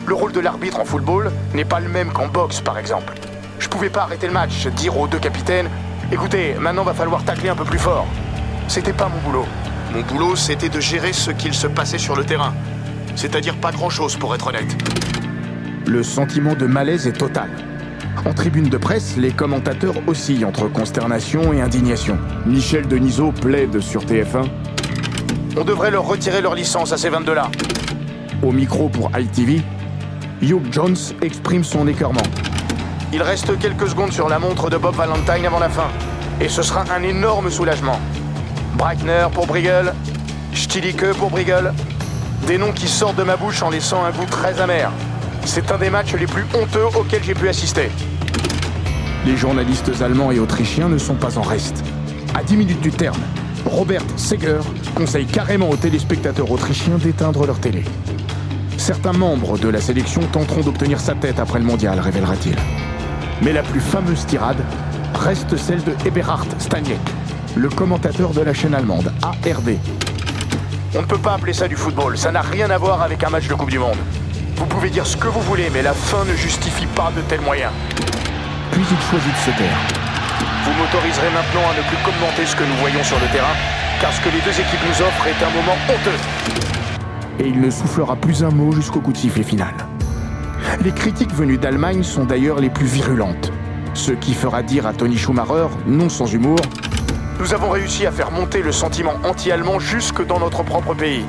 Le 0.05 0.13
rôle 0.13 0.31
de 0.31 0.39
l'arbitre 0.39 0.79
en 0.79 0.85
football 0.85 1.31
n'est 1.53 1.65
pas 1.65 1.79
le 1.79 1.89
même 1.89 2.11
qu'en 2.11 2.27
boxe, 2.27 2.61
par 2.61 2.77
exemple. 2.77 3.13
Je 3.59 3.67
pouvais 3.67 3.89
pas 3.89 4.03
arrêter 4.03 4.27
le 4.27 4.33
match, 4.33 4.67
dire 4.67 4.97
aux 4.97 5.07
deux 5.07 5.19
capitaines 5.19 5.69
Écoutez, 6.11 6.55
maintenant 6.59 6.83
va 6.83 6.93
falloir 6.93 7.23
tacler 7.23 7.49
un 7.49 7.55
peu 7.55 7.63
plus 7.63 7.79
fort. 7.79 8.05
C'était 8.67 8.93
pas 8.93 9.09
mon 9.09 9.19
boulot. 9.29 9.45
Mon 9.93 10.01
boulot, 10.01 10.35
c'était 10.35 10.69
de 10.69 10.79
gérer 10.79 11.13
ce 11.13 11.31
qu'il 11.31 11.53
se 11.53 11.67
passait 11.67 11.97
sur 11.97 12.15
le 12.15 12.23
terrain. 12.23 12.53
C'est-à-dire 13.15 13.55
pas 13.55 13.71
grand-chose, 13.71 14.15
pour 14.17 14.35
être 14.35 14.47
honnête. 14.47 14.75
Le 15.85 16.01
sentiment 16.01 16.55
de 16.55 16.65
malaise 16.65 17.07
est 17.07 17.17
total. 17.17 17.49
En 18.25 18.33
tribune 18.33 18.69
de 18.69 18.77
presse, 18.77 19.17
les 19.17 19.31
commentateurs 19.31 19.95
oscillent 20.07 20.45
entre 20.45 20.69
consternation 20.69 21.51
et 21.51 21.59
indignation. 21.59 22.17
Michel 22.45 22.87
Denisot 22.87 23.33
plaide 23.33 23.81
sur 23.81 24.05
TF1. 24.05 24.47
On 25.57 25.65
devrait 25.65 25.91
leur 25.91 26.07
retirer 26.07 26.41
leur 26.41 26.55
licence 26.55 26.93
à 26.93 26.97
ces 26.97 27.09
22-là. 27.09 27.51
Au 28.41 28.53
micro 28.53 28.87
pour 28.87 29.11
ITV, 29.17 29.61
Hugh 30.41 30.71
Jones 30.71 30.95
exprime 31.21 31.65
son 31.65 31.85
écœurement. 31.85 32.23
Il 33.11 33.21
reste 33.21 33.59
quelques 33.59 33.89
secondes 33.89 34.13
sur 34.13 34.29
la 34.29 34.39
montre 34.39 34.69
de 34.69 34.77
Bob 34.77 34.95
Valentine 34.95 35.45
avant 35.45 35.59
la 35.59 35.69
fin. 35.69 35.89
Et 36.39 36.47
ce 36.47 36.61
sera 36.61 36.85
un 36.95 37.03
énorme 37.03 37.49
soulagement. 37.49 37.99
Breitner 38.75 39.27
pour 39.33 39.47
Briegel, 39.47 39.93
Stilicke 40.53 41.13
pour 41.19 41.29
Briegel. 41.29 41.73
Des 42.47 42.57
noms 42.57 42.71
qui 42.71 42.87
sortent 42.87 43.17
de 43.17 43.23
ma 43.23 43.35
bouche 43.35 43.61
en 43.61 43.69
laissant 43.69 44.05
un 44.05 44.11
goût 44.11 44.25
très 44.29 44.61
amer. 44.61 44.89
C'est 45.45 45.71
un 45.71 45.77
des 45.77 45.89
matchs 45.89 46.15
les 46.15 46.25
plus 46.25 46.45
honteux 46.53 46.85
auxquels 46.97 47.23
j'ai 47.23 47.33
pu 47.33 47.47
assister. 47.47 47.89
Les 49.25 49.37
journalistes 49.37 49.91
allemands 50.01 50.31
et 50.31 50.39
autrichiens 50.39 50.89
ne 50.89 50.97
sont 50.97 51.15
pas 51.15 51.37
en 51.37 51.41
reste. 51.41 51.83
À 52.33 52.43
10 52.43 52.57
minutes 52.57 52.81
du 52.81 52.91
terme, 52.91 53.21
Robert 53.65 54.01
Seger 54.17 54.61
conseille 54.95 55.25
carrément 55.25 55.69
aux 55.69 55.75
téléspectateurs 55.75 56.49
autrichiens 56.51 56.97
d'éteindre 56.97 57.45
leur 57.45 57.59
télé. 57.59 57.83
Certains 58.77 59.13
membres 59.13 59.57
de 59.57 59.69
la 59.69 59.79
sélection 59.79 60.21
tenteront 60.31 60.61
d'obtenir 60.61 60.99
sa 60.99 61.13
tête 61.13 61.39
après 61.39 61.59
le 61.59 61.65
mondial, 61.65 61.99
révélera-t-il. 61.99 62.55
Mais 63.41 63.53
la 63.53 63.63
plus 63.63 63.79
fameuse 63.79 64.25
tirade 64.25 64.61
reste 65.13 65.55
celle 65.57 65.83
de 65.83 65.93
Eberhard 66.05 66.47
Staniek, 66.57 66.99
le 67.55 67.69
commentateur 67.69 68.31
de 68.31 68.41
la 68.41 68.53
chaîne 68.53 68.73
allemande 68.73 69.13
ARD. 69.21 69.77
On 70.95 71.01
ne 71.01 71.07
peut 71.07 71.17
pas 71.17 71.33
appeler 71.33 71.53
ça 71.53 71.67
du 71.67 71.75
football, 71.75 72.17
ça 72.17 72.31
n'a 72.31 72.41
rien 72.41 72.69
à 72.69 72.77
voir 72.77 73.01
avec 73.01 73.23
un 73.23 73.29
match 73.29 73.47
de 73.47 73.53
Coupe 73.53 73.71
du 73.71 73.79
Monde. 73.79 73.97
Vous 74.63 74.69
pouvez 74.69 74.89
dire 74.89 75.05
ce 75.05 75.17
que 75.17 75.27
vous 75.27 75.41
voulez, 75.41 75.69
mais 75.73 75.81
la 75.81 75.91
fin 75.91 76.23
ne 76.23 76.33
justifie 76.37 76.85
pas 76.85 77.11
de 77.13 77.19
tels 77.23 77.41
moyens. 77.41 77.73
Puis 78.71 78.81
il 78.89 79.01
choisit 79.09 79.29
de 79.29 79.37
se 79.37 79.57
taire. 79.57 79.77
Vous 80.63 80.71
m'autoriserez 80.79 81.29
maintenant 81.31 81.69
à 81.69 81.77
ne 81.77 81.83
plus 81.85 81.97
commenter 81.97 82.45
ce 82.45 82.55
que 82.55 82.63
nous 82.63 82.75
voyons 82.79 83.03
sur 83.03 83.19
le 83.19 83.27
terrain, 83.33 83.55
car 83.99 84.13
ce 84.13 84.21
que 84.21 84.29
les 84.29 84.39
deux 84.39 84.57
équipes 84.57 84.79
nous 84.87 85.01
offrent 85.01 85.27
est 85.27 85.43
un 85.43 85.49
moment 85.49 85.75
honteux. 85.89 87.43
Et 87.43 87.49
il 87.49 87.59
ne 87.59 87.69
soufflera 87.69 88.15
plus 88.15 88.41
un 88.41 88.51
mot 88.51 88.71
jusqu'au 88.71 89.01
coup 89.01 89.11
de 89.11 89.17
sifflet 89.17 89.43
final. 89.43 89.73
Les 90.81 90.93
critiques 90.93 91.33
venues 91.33 91.57
d'Allemagne 91.57 92.01
sont 92.01 92.23
d'ailleurs 92.23 92.61
les 92.61 92.69
plus 92.69 92.85
virulentes. 92.85 93.51
Ce 93.93 94.13
qui 94.13 94.33
fera 94.33 94.63
dire 94.63 94.87
à 94.87 94.93
Tony 94.93 95.17
Schumacher, 95.17 95.67
non 95.87 96.07
sans 96.07 96.33
humour, 96.33 96.59
Nous 97.37 97.53
avons 97.53 97.69
réussi 97.69 98.05
à 98.05 98.13
faire 98.13 98.31
monter 98.31 98.61
le 98.61 98.71
sentiment 98.71 99.15
anti-allemand 99.25 99.79
jusque 99.79 100.25
dans 100.25 100.39
notre 100.39 100.63
propre 100.63 100.93
pays. 100.93 101.25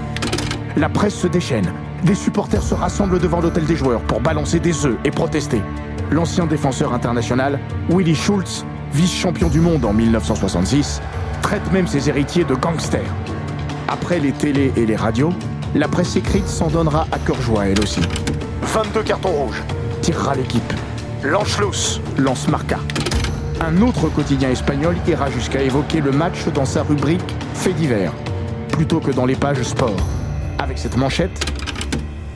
La 0.76 0.88
presse 0.88 1.16
se 1.16 1.26
déchaîne. 1.26 1.72
Des 2.04 2.14
supporters 2.14 2.62
se 2.62 2.74
rassemblent 2.74 3.18
devant 3.18 3.40
l'hôtel 3.40 3.64
des 3.64 3.76
joueurs 3.76 4.02
pour 4.02 4.20
balancer 4.20 4.60
des 4.60 4.84
œufs 4.84 4.98
et 5.06 5.10
protester. 5.10 5.62
L'ancien 6.10 6.44
défenseur 6.44 6.92
international, 6.92 7.58
Willy 7.88 8.14
Schultz, 8.14 8.66
vice-champion 8.92 9.48
du 9.48 9.60
monde 9.60 9.86
en 9.86 9.94
1966, 9.94 11.00
traite 11.40 11.72
même 11.72 11.86
ses 11.86 12.10
héritiers 12.10 12.44
de 12.44 12.54
gangsters. 12.54 13.00
Après 13.88 14.20
les 14.20 14.32
télés 14.32 14.70
et 14.76 14.84
les 14.84 14.96
radios, 14.96 15.32
la 15.74 15.88
presse 15.88 16.14
écrite 16.16 16.46
s'en 16.46 16.68
donnera 16.68 17.06
à 17.10 17.18
cœur 17.18 17.40
joie 17.40 17.68
elle 17.68 17.80
aussi. 17.80 18.02
22 18.62 19.02
cartons 19.02 19.30
rouges. 19.30 19.62
Tirera 20.02 20.34
l'équipe, 20.34 20.74
L'Anschluss. 21.22 22.02
lance 22.18 22.48
Marca. 22.48 22.80
Un 23.62 23.80
autre 23.80 24.10
quotidien 24.10 24.50
espagnol 24.50 24.96
ira 25.08 25.30
jusqu'à 25.30 25.62
évoquer 25.62 26.02
le 26.02 26.12
match 26.12 26.46
dans 26.52 26.66
sa 26.66 26.82
rubrique 26.82 27.24
Faits 27.54 27.76
divers, 27.76 28.12
plutôt 28.72 29.00
que 29.00 29.10
dans 29.10 29.24
les 29.24 29.36
pages 29.36 29.62
sport. 29.62 29.96
Avec 30.58 30.76
cette 30.78 30.98
manchette, 30.98 31.53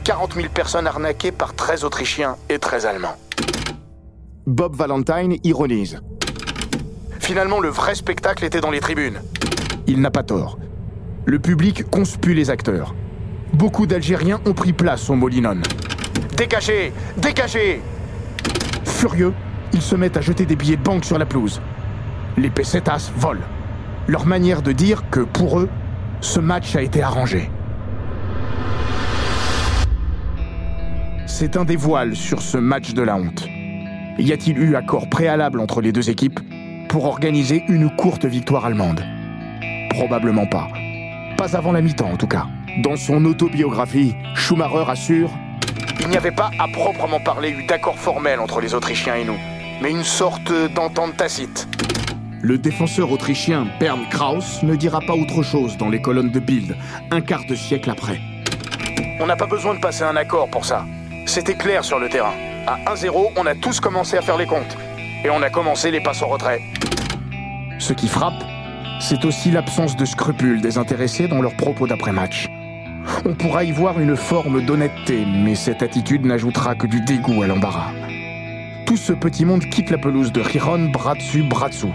40 0.09 0.33
000 0.33 0.47
personnes 0.51 0.87
arnaquées 0.87 1.31
par 1.31 1.53
13 1.53 1.83
Autrichiens 1.83 2.35
et 2.49 2.57
13 2.57 2.87
Allemands. 2.87 3.15
Bob 4.47 4.75
Valentine 4.75 5.35
ironise. 5.43 6.01
Finalement, 7.19 7.59
le 7.59 7.69
vrai 7.69 7.93
spectacle 7.93 8.43
était 8.43 8.59
dans 8.59 8.71
les 8.71 8.79
tribunes. 8.79 9.21
Il 9.85 10.01
n'a 10.01 10.09
pas 10.09 10.23
tort. 10.23 10.57
Le 11.25 11.37
public 11.37 11.87
conspue 11.91 12.33
les 12.33 12.49
acteurs. 12.49 12.95
Beaucoup 13.53 13.85
d'Algériens 13.85 14.41
ont 14.47 14.53
pris 14.53 14.73
place 14.73 15.11
au 15.11 15.13
Molinone. 15.13 15.61
Dégagez 16.35 16.91
Dégagez 17.17 17.79
Furieux, 18.85 19.35
ils 19.73 19.81
se 19.83 19.95
mettent 19.95 20.17
à 20.17 20.21
jeter 20.21 20.47
des 20.47 20.55
billets 20.55 20.77
de 20.77 20.81
banque 20.81 21.05
sur 21.05 21.19
la 21.19 21.27
pelouse. 21.27 21.61
Les 22.35 22.49
pesetas 22.49 23.11
volent. 23.15 23.45
Leur 24.07 24.25
manière 24.25 24.63
de 24.63 24.71
dire 24.71 25.03
que, 25.11 25.19
pour 25.19 25.59
eux, 25.59 25.69
ce 26.19 26.39
match 26.39 26.75
a 26.75 26.81
été 26.81 27.03
arrangé. 27.03 27.51
C'est 31.39 31.55
un 31.55 31.63
des 31.63 31.77
voiles 31.77 32.17
sur 32.17 32.41
ce 32.41 32.57
match 32.57 32.93
de 32.93 33.01
la 33.01 33.15
honte. 33.15 33.47
Y 34.17 34.33
a-t-il 34.33 34.57
eu 34.57 34.75
accord 34.75 35.09
préalable 35.09 35.61
entre 35.61 35.79
les 35.79 35.93
deux 35.93 36.09
équipes 36.09 36.41
pour 36.89 37.05
organiser 37.05 37.63
une 37.69 37.89
courte 37.95 38.25
victoire 38.25 38.65
allemande? 38.65 39.01
Probablement 39.89 40.47
pas. 40.47 40.67
Pas 41.37 41.55
avant 41.55 41.71
la 41.71 41.79
mi-temps 41.79 42.11
en 42.11 42.17
tout 42.17 42.27
cas. 42.27 42.47
Dans 42.83 42.97
son 42.97 43.23
autobiographie, 43.23 44.15
Schumacher 44.35 44.83
assure 44.89 45.31
Il 46.01 46.09
n'y 46.09 46.17
avait 46.17 46.33
pas 46.33 46.51
à 46.59 46.67
proprement 46.67 47.21
parler 47.21 47.51
eu 47.51 47.65
d'accord 47.65 47.97
formel 47.97 48.41
entre 48.41 48.59
les 48.59 48.73
Autrichiens 48.73 49.15
et 49.15 49.23
nous, 49.23 49.39
mais 49.81 49.91
une 49.91 50.03
sorte 50.03 50.51
d'entente 50.75 51.15
tacite. 51.15 51.69
Le 52.41 52.57
défenseur 52.57 53.13
autrichien 53.13 53.65
Bernd 53.79 54.09
Kraus 54.09 54.61
ne 54.61 54.75
dira 54.75 54.99
pas 54.99 55.13
autre 55.13 55.41
chose 55.41 55.77
dans 55.77 55.87
les 55.87 56.01
colonnes 56.01 56.31
de 56.31 56.39
Bild, 56.41 56.75
un 57.11 57.21
quart 57.21 57.45
de 57.47 57.55
siècle 57.55 57.91
après. 57.91 58.19
On 59.21 59.25
n'a 59.25 59.37
pas 59.37 59.47
besoin 59.47 59.73
de 59.73 59.79
passer 59.79 60.03
un 60.03 60.17
accord 60.17 60.49
pour 60.49 60.65
ça. 60.65 60.83
C'était 61.29 61.53
clair 61.53 61.85
sur 61.85 61.99
le 61.99 62.09
terrain. 62.09 62.33
À 62.65 62.91
1-0, 62.95 63.33
on 63.35 63.45
a 63.45 63.53
tous 63.53 63.79
commencé 63.79 64.17
à 64.17 64.21
faire 64.23 64.35
les 64.35 64.47
comptes. 64.47 64.75
Et 65.23 65.29
on 65.29 65.43
a 65.43 65.51
commencé 65.51 65.91
les 65.91 66.01
passes 66.01 66.23
en 66.23 66.27
retrait. 66.27 66.59
Ce 67.77 67.93
qui 67.93 68.07
frappe, 68.07 68.43
c'est 68.99 69.23
aussi 69.25 69.51
l'absence 69.51 69.95
de 69.95 70.05
scrupules 70.05 70.59
des 70.59 70.79
intéressés 70.79 71.27
dans 71.27 71.39
leurs 71.39 71.55
propos 71.55 71.85
d'après-match. 71.85 72.47
On 73.25 73.35
pourra 73.35 73.63
y 73.63 73.71
voir 73.71 73.99
une 73.99 74.15
forme 74.15 74.65
d'honnêteté, 74.65 75.23
mais 75.23 75.53
cette 75.53 75.83
attitude 75.83 76.25
n'ajoutera 76.25 76.73
que 76.73 76.87
du 76.87 76.99
dégoût 77.01 77.43
à 77.43 77.47
l'embarras. 77.47 77.91
Tout 78.87 78.97
ce 78.97 79.13
petit 79.13 79.45
monde 79.45 79.63
quitte 79.65 79.91
la 79.91 79.99
pelouse 79.99 80.31
de 80.31 80.41
Riron 80.41 80.89
bras 80.89 81.13
dessus, 81.13 81.43
bras 81.43 81.69
dessous, 81.69 81.93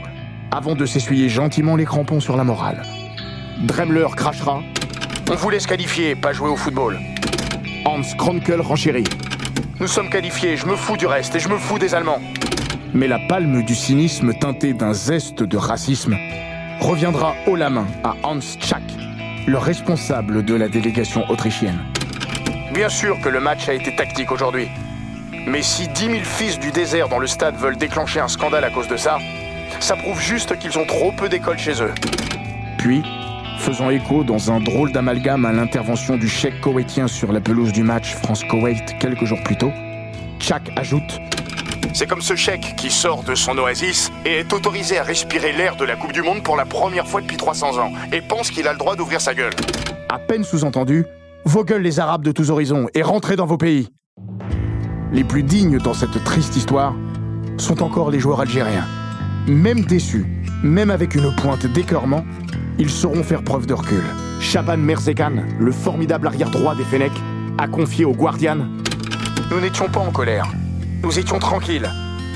avant 0.53 0.77
de 0.77 0.87
s'essuyer 0.87 1.29
gentiment 1.29 1.75
les 1.75 1.87
crampons 1.87 2.21
sur 2.21 2.37
la 2.37 2.45
morale. 2.45 2.83
Dremler 3.65 4.07
crachera, 4.17 4.61
On 5.29 5.35
voulait 5.35 5.59
se 5.59 5.67
qualifier, 5.67 6.15
pas 6.15 6.33
jouer 6.33 6.51
au 6.51 6.57
football. 6.57 7.01
Hans 7.85 8.15
Kronkel 8.17 8.61
renchérit. 8.61 9.05
Nous 9.79 9.89
sommes 9.89 10.09
qualifiés, 10.09 10.57
je 10.57 10.67
me 10.67 10.77
fous 10.77 10.97
du 10.97 11.07
reste 11.07 11.35
et 11.37 11.41
je 11.41 11.49
me 11.49 11.59
fous 11.59 11.79
des 11.79 11.95
Allemands. 11.95 12.21
Mais 12.95 13.09
la 13.09 13.19
palme 13.19 13.63
du 13.63 13.75
cynisme 13.75 14.33
teinté 14.33 14.73
d'un 14.73 14.95
zeste 14.95 15.43
de 15.43 15.57
racisme 15.57 16.17
reviendra 16.81 17.35
haut 17.47 17.57
la 17.57 17.71
main 17.71 17.87
à 18.03 18.15
Hans 18.23 18.41
Schack, 18.41 18.83
le 19.47 19.59
responsable 19.59 20.45
de 20.45 20.55
la 20.55 20.69
délégation 20.69 21.29
autrichienne. 21.29 21.79
Bien 22.73 22.89
sûr 22.89 23.21
que 23.21 23.29
le 23.29 23.41
match 23.41 23.69
a 23.69 23.75
été 23.75 23.95
tactique 23.95 24.33
aujourd'hui. 24.33 24.69
Mais 25.47 25.63
si 25.63 25.89
10 25.89 26.07
000 26.07 26.19
fils 26.23 26.59
du 26.59 26.71
désert 26.71 27.09
dans 27.09 27.19
le 27.19 27.27
stade 27.27 27.57
veulent 27.57 27.77
déclencher 27.77 28.21
un 28.21 28.29
scandale 28.29 28.65
à 28.65 28.71
cause 28.71 28.89
de 28.89 28.97
ça, 28.97 29.19
ça 29.81 29.97
prouve 29.97 30.21
juste 30.21 30.59
qu'ils 30.59 30.79
ont 30.79 30.87
trop 30.87 31.13
peu 31.13 31.29
d'école 31.29 31.59
chez 31.59 31.83
eux. 31.83 31.93
Puis, 32.79 33.03
faisant 33.59 33.91
écho 33.91 34.25
dans 34.25 34.51
un 34.51 34.61
drôle 34.61 34.93
d'amalgame 34.93 35.45
à 35.45 35.53
l'intervention 35.53 36.17
du 36.17 36.29
chèque 36.29 36.61
koweïtien 36.61 37.09
sur 37.09 37.33
la 37.33 37.41
pelouse 37.41 37.73
du 37.73 37.83
match 37.83 38.15
France-Koweït 38.15 38.99
quelques 38.99 39.25
jours 39.25 39.43
plus 39.45 39.57
tôt, 39.57 39.73
Chak 40.39 40.71
ajoute 40.77 41.21
C'est 41.93 42.07
comme 42.07 42.21
ce 42.21 42.37
chèque 42.37 42.75
qui 42.77 42.91
sort 42.91 43.23
de 43.23 43.35
son 43.35 43.57
oasis 43.59 44.13
et 44.25 44.41
est 44.41 44.53
autorisé 44.53 44.99
à 44.99 45.03
respirer 45.03 45.53
l'air 45.53 45.77
de 45.77 45.85
la 45.85 45.97
Coupe 45.97 46.13
du 46.13 46.23
Monde 46.23 46.43
pour 46.43 46.57
la 46.57 46.67
première 46.67 47.07
fois 47.07 47.21
depuis 47.21 47.37
300 47.37 47.79
ans 47.79 47.93
et 48.13 48.21
pense 48.21 48.51
qu'il 48.51 48.69
a 48.69 48.73
le 48.73 48.79
droit 48.79 48.97
d'ouvrir 48.97 49.21
sa 49.21 49.35
gueule. 49.35 49.55
à 50.09 50.19
peine 50.19 50.45
sous-entendu 50.45 51.05
Vos 51.47 51.65
gueules 51.65 51.83
les 51.83 52.01
Arabes 52.01 52.25
de 52.25 52.33
tous 52.33 52.51
horizons 52.51 52.87
et 52.95 53.03
rentrez 53.03 53.37
dans 53.37 53.47
vos 53.47 53.59
pays 53.59 53.89
Les 55.13 55.25
plus 55.25 55.43
dignes 55.43 55.79
dans 55.79 55.95
cette 55.95 56.23
triste 56.25 56.57
histoire 56.57 56.95
sont 57.59 57.83
encore 57.83 58.11
les 58.11 58.19
joueurs 58.19 58.41
algériens. 58.41 58.87
Même 59.47 59.83
déçus, 59.83 60.27
même 60.63 60.91
avec 60.91 61.15
une 61.15 61.35
pointe 61.37 61.67
d'écœurement, 61.67 62.25
ils 62.79 62.91
sauront 62.91 63.23
faire 63.23 63.43
preuve 63.43 63.67
de 63.67 63.75
recul. 63.75 64.03
Shaban 64.41 64.77
Merzekan, 64.77 65.33
le 65.59 65.73
formidable 65.73 66.27
arrière-droit 66.27 66.75
des 66.75 66.85
Fennecs, 66.85 67.13
a 67.59 67.69
confié 67.69 68.05
au 68.05 68.13
Guardian 68.13 68.59
Nous 69.51 69.61
n'étions 69.61 69.89
pas 69.89 70.01
en 70.01 70.11
colère. 70.11 70.47
Nous 71.03 71.19
étions 71.19 71.39
tranquilles. 71.39 71.89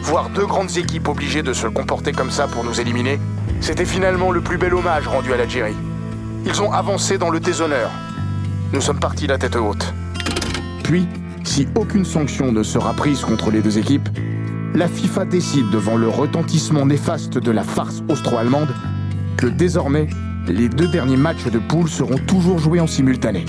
Voir 0.02 0.30
deux 0.30 0.46
grandes 0.46 0.76
équipes 0.76 1.08
obligées 1.08 1.42
de 1.42 1.52
se 1.52 1.66
comporter 1.66 2.12
comme 2.12 2.30
ça 2.30 2.46
pour 2.46 2.64
nous 2.64 2.80
éliminer, 2.80 3.18
c'était 3.60 3.84
finalement 3.84 4.30
le 4.30 4.40
plus 4.40 4.58
bel 4.58 4.74
hommage 4.74 5.08
rendu 5.08 5.32
à 5.32 5.36
l'Algérie. 5.36 5.76
Ils 6.46 6.62
ont 6.62 6.72
avancé 6.72 7.18
dans 7.18 7.30
le 7.30 7.40
déshonneur. 7.40 7.90
Nous 8.72 8.80
sommes 8.80 9.00
partis 9.00 9.26
la 9.26 9.38
tête 9.38 9.56
haute. 9.56 9.92
Puis, 10.84 11.06
si 11.42 11.66
aucune 11.74 12.04
sanction 12.04 12.52
ne 12.52 12.62
sera 12.62 12.94
prise 12.94 13.22
contre 13.22 13.50
les 13.50 13.60
deux 13.60 13.78
équipes, 13.78 14.08
la 14.74 14.86
FIFA 14.86 15.24
décide 15.24 15.70
devant 15.70 15.96
le 15.96 16.08
retentissement 16.08 16.86
néfaste 16.86 17.38
de 17.38 17.50
la 17.50 17.64
farce 17.64 18.02
austro-allemande 18.08 18.74
que 19.36 19.46
désormais, 19.46 20.08
les 20.52 20.68
deux 20.68 20.88
derniers 20.88 21.16
matchs 21.16 21.46
de 21.46 21.58
poule 21.58 21.88
seront 21.88 22.18
toujours 22.18 22.58
joués 22.58 22.80
en 22.80 22.86
simultané, 22.86 23.44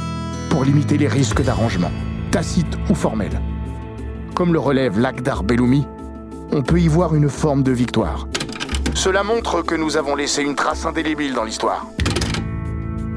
pour 0.50 0.64
limiter 0.64 0.98
les 0.98 1.08
risques 1.08 1.44
d'arrangement, 1.44 1.92
tacite 2.32 2.78
ou 2.90 2.96
formel. 2.96 3.42
Comme 4.36 4.54
le 4.54 4.60
relève 4.60 5.00
Lakdar 5.00 5.44
Belloumi, 5.44 5.86
on 6.52 6.62
peut 6.62 6.80
y 6.80 6.88
voir 6.88 7.16
une 7.16 7.30
forme 7.30 7.64
de 7.64 7.72
victoire. 7.72 8.28
Cela 8.94 9.24
montre 9.24 9.62
que 9.62 9.76
nous 9.76 9.98
avons 9.98 10.16
laissé 10.16 10.42
une 10.42 10.56
trace 10.56 10.86
indélébile 10.86 11.34
dans 11.34 11.44
l'histoire. 11.44 11.88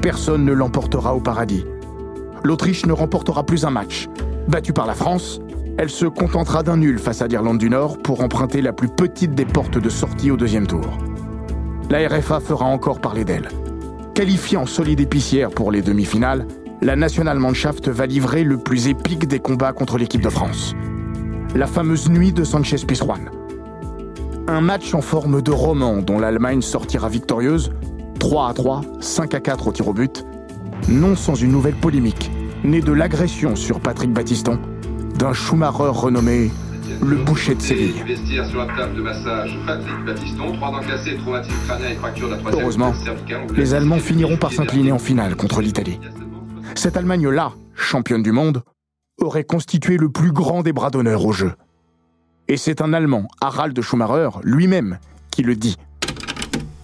Personne 0.01 0.45
ne 0.45 0.53
l'emportera 0.53 1.15
au 1.15 1.19
paradis. 1.19 1.65
L'Autriche 2.43 2.85
ne 2.85 2.93
remportera 2.93 3.45
plus 3.45 3.65
un 3.65 3.71
match. 3.71 4.07
Battue 4.47 4.73
par 4.73 4.85
la 4.85 4.93
France, 4.93 5.39
elle 5.77 5.89
se 5.89 6.05
contentera 6.05 6.61
d'un 6.61 6.77
nul 6.77 6.99
face 6.99 7.21
à 7.21 7.27
l'Irlande 7.27 7.57
du 7.57 7.69
Nord 7.69 7.97
pour 7.97 8.21
emprunter 8.21 8.61
la 8.61 8.73
plus 8.73 8.89
petite 8.89 9.33
des 9.33 9.45
portes 9.45 9.77
de 9.77 9.89
sortie 9.89 10.29
au 10.29 10.37
deuxième 10.37 10.67
tour. 10.67 10.85
La 11.89 12.07
RFA 12.07 12.39
fera 12.39 12.65
encore 12.65 12.99
parler 12.99 13.23
d'elle. 13.23 13.49
Qualifiée 14.13 14.57
en 14.57 14.67
solide 14.67 14.99
épicière 14.99 15.49
pour 15.49 15.71
les 15.71 15.81
demi-finales, 15.81 16.45
la 16.83 16.95
Nationalmannschaft 16.95 17.89
va 17.89 18.05
livrer 18.05 18.43
le 18.43 18.59
plus 18.59 18.87
épique 18.87 19.27
des 19.27 19.39
combats 19.39 19.73
contre 19.73 19.97
l'équipe 19.97 20.21
de 20.21 20.29
France. 20.29 20.75
La 21.55 21.65
fameuse 21.65 22.11
nuit 22.11 22.31
de 22.31 22.43
Sanchez 22.43 22.85
Pizjuan. 22.87 23.31
Un 24.47 24.61
match 24.61 24.93
en 24.93 25.01
forme 25.01 25.41
de 25.41 25.51
roman 25.51 25.97
dont 25.97 26.19
l'Allemagne 26.19 26.61
sortira 26.61 27.09
victorieuse 27.09 27.71
3 28.19 28.49
à 28.49 28.53
3, 28.53 28.81
5 28.99 29.33
à 29.33 29.39
4 29.39 29.67
au 29.67 29.71
tir 29.71 29.87
au 29.87 29.93
but, 29.93 30.23
non 30.87 31.15
sans 31.15 31.33
une 31.33 31.51
nouvelle 31.51 31.75
polémique, 31.75 32.29
née 32.63 32.81
de 32.81 32.91
l'agression 32.91 33.55
sur 33.55 33.79
Patrick 33.79 34.13
Battiston, 34.13 34.59
d'un 35.17 35.33
Schumacher 35.33 35.89
renommé 35.89 36.51
le 37.01 37.15
boucher 37.17 37.55
de 37.55 37.61
Séville. 37.61 38.03
Heureusement, 42.51 42.93
les 43.55 43.73
Allemands 43.73 43.99
finiront 43.99 44.37
par 44.37 44.51
s'incliner 44.51 44.91
en 44.91 44.99
finale 44.99 45.35
contre 45.35 45.61
l'Italie. 45.61 45.99
Cette 46.75 46.97
Allemagne-là, 46.97 47.53
championne 47.75 48.23
du 48.23 48.31
monde, 48.31 48.63
aurait 49.19 49.43
constitué 49.43 49.97
le 49.97 50.09
plus 50.09 50.31
grand 50.31 50.63
des 50.63 50.73
bras 50.73 50.89
d'honneur 50.89 51.25
au 51.25 51.31
jeu. 51.31 51.53
Et 52.47 52.57
c'est 52.57 52.81
un 52.81 52.93
Allemand, 52.93 53.27
Harald 53.41 53.79
Schumacher, 53.81 54.29
lui-même, 54.43 54.99
qui 55.31 55.43
le 55.43 55.55
dit. 55.55 55.77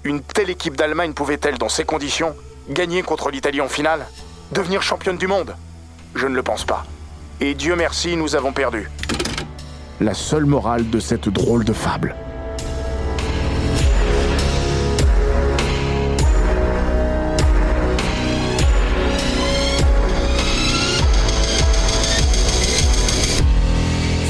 Une 0.03 0.21
telle 0.21 0.49
équipe 0.49 0.77
d'Allemagne 0.77 1.13
pouvait-elle, 1.13 1.57
dans 1.57 1.69
ces 1.69 1.83
conditions, 1.83 2.33
gagner 2.69 3.01
contre 3.01 3.29
l'Italie 3.29 3.61
en 3.61 3.67
finale 3.67 4.05
Devenir 4.51 4.81
championne 4.81 5.17
du 5.17 5.27
monde? 5.27 5.55
Je 6.15 6.27
ne 6.27 6.35
le 6.35 6.41
pense 6.41 6.63
pas. 6.63 6.85
Et 7.41 7.53
Dieu 7.53 7.75
merci, 7.75 8.15
nous 8.15 8.35
avons 8.35 8.51
perdu. 8.51 8.89
La 10.01 10.13
seule 10.13 10.45
morale 10.45 10.89
de 10.89 10.97
cette 10.97 11.27
drôle 11.27 11.65
de 11.65 11.73
fable. 11.73 12.15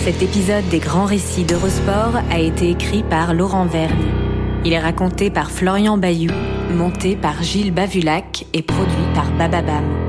Cet 0.03 0.23
épisode 0.23 0.67
des 0.71 0.79
grands 0.79 1.05
récits 1.05 1.43
d'Eurosport 1.43 2.15
a 2.31 2.39
été 2.39 2.71
écrit 2.71 3.03
par 3.03 3.35
Laurent 3.35 3.67
Vergne. 3.67 3.93
Il 4.65 4.73
est 4.73 4.79
raconté 4.79 5.29
par 5.29 5.51
Florian 5.51 5.99
Bayou, 5.99 6.31
monté 6.73 7.15
par 7.15 7.43
Gilles 7.43 7.71
Bavulac 7.71 8.47
et 8.53 8.63
produit 8.63 8.95
par 9.13 9.31
Bababam. 9.33 10.08